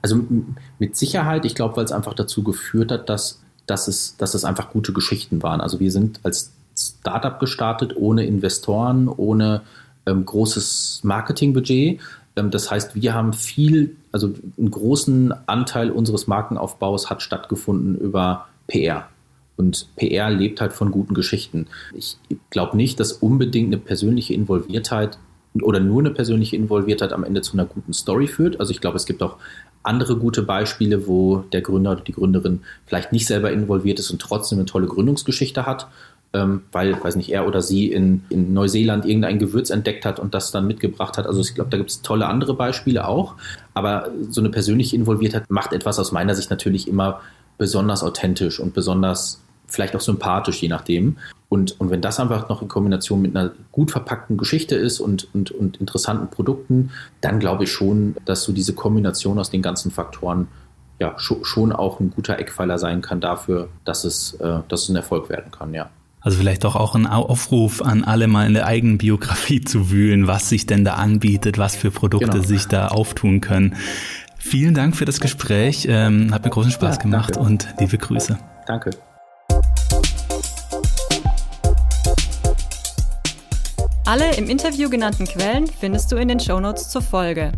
Also 0.03 0.23
mit 0.77 0.95
Sicherheit, 0.95 1.45
ich 1.45 1.55
glaube, 1.55 1.77
weil 1.77 1.85
es 1.85 1.91
einfach 1.91 2.13
dazu 2.13 2.43
geführt 2.43 2.91
hat, 2.91 3.09
dass 3.09 3.41
dass 3.65 3.87
es, 3.87 4.17
dass 4.17 4.33
es 4.33 4.45
einfach 4.45 4.71
gute 4.71 4.93
Geschichten 4.93 5.43
waren. 5.43 5.61
Also 5.61 5.79
wir 5.79 5.91
sind 5.91 6.19
als 6.23 6.51
Startup 6.77 7.39
gestartet, 7.39 7.95
ohne 7.95 8.25
Investoren, 8.25 9.07
ohne 9.07 9.61
ähm, 10.05 10.25
großes 10.25 11.01
Marketingbudget. 11.03 11.99
Ähm, 12.35 12.51
das 12.51 12.69
heißt, 12.69 12.95
wir 12.95 13.13
haben 13.13 13.33
viel, 13.33 13.95
also 14.11 14.33
einen 14.57 14.71
großen 14.71 15.33
Anteil 15.47 15.91
unseres 15.91 16.27
Markenaufbaus 16.27 17.09
hat 17.09 17.21
stattgefunden 17.21 17.95
über 17.95 18.47
PR. 18.67 19.07
Und 19.57 19.87
PR 19.95 20.29
lebt 20.29 20.59
halt 20.59 20.73
von 20.73 20.91
guten 20.91 21.13
Geschichten. 21.13 21.67
Ich 21.93 22.17
glaube 22.49 22.75
nicht, 22.75 22.99
dass 22.99 23.13
unbedingt 23.13 23.67
eine 23.67 23.77
persönliche 23.77 24.33
Involviertheit 24.33 25.17
oder 25.61 25.79
nur 25.79 25.99
eine 25.99 26.11
persönliche 26.11 26.55
Involviertheit 26.55 27.13
am 27.13 27.23
Ende 27.23 27.41
zu 27.41 27.53
einer 27.53 27.65
guten 27.65 27.93
Story 27.93 28.27
führt. 28.27 28.59
Also 28.59 28.71
ich 28.71 28.81
glaube, 28.81 28.97
es 28.97 29.05
gibt 29.05 29.23
auch 29.23 29.37
andere 29.83 30.17
gute 30.17 30.41
Beispiele, 30.41 31.07
wo 31.07 31.37
der 31.53 31.61
Gründer 31.61 31.91
oder 31.91 32.01
die 32.01 32.11
Gründerin 32.11 32.61
vielleicht 32.85 33.11
nicht 33.11 33.27
selber 33.27 33.51
involviert 33.51 33.99
ist 33.99 34.11
und 34.11 34.21
trotzdem 34.21 34.59
eine 34.59 34.65
tolle 34.65 34.87
Gründungsgeschichte 34.87 35.65
hat, 35.65 35.87
ähm, 36.33 36.63
weil, 36.71 37.01
weiß 37.01 37.15
nicht, 37.15 37.31
er 37.31 37.47
oder 37.47 37.61
sie 37.61 37.91
in, 37.91 38.23
in 38.29 38.53
Neuseeland 38.53 39.05
irgendein 39.05 39.39
Gewürz 39.39 39.69
entdeckt 39.69 40.05
hat 40.05 40.19
und 40.19 40.33
das 40.33 40.51
dann 40.51 40.67
mitgebracht 40.67 41.17
hat. 41.17 41.27
Also 41.27 41.41
ich 41.41 41.55
glaube, 41.55 41.69
da 41.69 41.77
gibt 41.77 41.91
es 41.91 42.01
tolle 42.01 42.25
andere 42.25 42.55
Beispiele 42.55 43.07
auch. 43.07 43.35
Aber 43.73 44.09
so 44.29 44.41
eine 44.41 44.49
persönliche 44.49 44.95
Involviertheit 44.95 45.49
macht 45.49 45.71
etwas 45.71 45.99
aus 45.99 46.11
meiner 46.11 46.35
Sicht 46.35 46.49
natürlich 46.49 46.87
immer 46.87 47.21
besonders 47.57 48.03
authentisch 48.03 48.59
und 48.59 48.73
besonders 48.73 49.41
vielleicht 49.67 49.95
auch 49.95 50.01
sympathisch, 50.01 50.61
je 50.61 50.69
nachdem. 50.69 51.17
Und, 51.49 51.79
und 51.79 51.89
wenn 51.89 52.01
das 52.01 52.19
einfach 52.19 52.49
noch 52.49 52.61
in 52.61 52.67
Kombination 52.67 53.21
mit 53.21 53.35
einer 53.35 53.51
gut 53.71 53.91
verpackten 53.91 54.37
Geschichte 54.37 54.75
ist 54.75 54.99
und, 54.99 55.27
und, 55.33 55.51
und 55.51 55.77
interessanten 55.77 56.29
Produkten, 56.29 56.91
dann 57.21 57.39
glaube 57.39 57.65
ich 57.65 57.71
schon, 57.71 58.15
dass 58.25 58.43
so 58.43 58.51
diese 58.51 58.73
Kombination 58.73 59.39
aus 59.39 59.49
den 59.49 59.61
ganzen 59.61 59.91
Faktoren 59.91 60.47
ja 60.99 61.15
schon 61.17 61.71
auch 61.71 61.99
ein 61.99 62.11
guter 62.11 62.39
Eckpfeiler 62.39 62.79
sein 62.79 63.01
kann 63.01 63.19
dafür, 63.19 63.69
dass 63.83 64.05
es, 64.05 64.33
äh, 64.35 64.59
dass 64.67 64.83
es 64.83 64.89
ein 64.89 64.95
Erfolg 64.95 65.29
werden 65.29 65.51
kann, 65.51 65.73
ja. 65.73 65.89
Also 66.21 66.39
vielleicht 66.39 66.63
doch 66.63 66.75
auch 66.75 66.95
ein 66.95 67.05
Aufruf 67.05 67.83
an 67.83 68.03
alle 68.03 68.27
mal 68.27 68.47
in 68.47 68.55
der 68.55 68.65
eigenen 68.65 68.97
Biografie 68.97 69.61
zu 69.61 69.91
wühlen, 69.91 70.25
was 70.25 70.49
sich 70.49 70.65
denn 70.65 70.83
da 70.83 70.95
anbietet, 70.95 71.59
was 71.59 71.75
für 71.75 71.91
Produkte 71.91 72.31
genau. 72.31 72.43
sich 72.43 72.65
da 72.65 72.87
auftun 72.87 73.41
können. 73.41 73.75
Vielen 74.39 74.73
Dank 74.73 74.95
für 74.95 75.05
das 75.05 75.19
Gespräch, 75.19 75.85
ähm, 75.87 76.33
hat 76.33 76.43
mir 76.43 76.49
großen 76.49 76.71
Spaß 76.71 76.95
ja, 76.95 77.01
gemacht 77.01 77.37
und 77.37 77.67
liebe 77.79 77.99
Grüße. 77.99 78.39
Danke. 78.65 78.91
Alle 84.07 84.35
im 84.35 84.47
Interview 84.47 84.87
genannten 84.87 85.25
Quellen 85.25 85.65
findest 85.65 86.11
du 86.11 86.17
in 86.17 86.27
den 86.27 86.39
Shownotes 86.39 86.89
zur 86.89 87.01
Folge. 87.01 87.51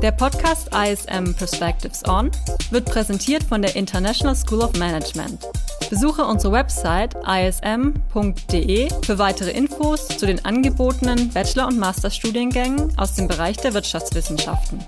Der 0.00 0.12
Podcast 0.12 0.70
ISM 0.72 1.34
Perspectives 1.34 2.06
On 2.08 2.30
wird 2.70 2.84
präsentiert 2.84 3.42
von 3.42 3.60
der 3.60 3.74
International 3.74 4.36
School 4.36 4.60
of 4.60 4.72
Management. 4.78 5.48
Besuche 5.90 6.24
unsere 6.24 6.52
Website 6.52 7.16
ism.de 7.26 8.88
für 9.04 9.18
weitere 9.18 9.50
Infos 9.50 10.06
zu 10.06 10.26
den 10.26 10.44
angebotenen 10.44 11.28
Bachelor- 11.30 11.66
und 11.66 11.80
Masterstudiengängen 11.80 12.96
aus 12.96 13.14
dem 13.14 13.26
Bereich 13.26 13.56
der 13.56 13.74
Wirtschaftswissenschaften. 13.74 14.78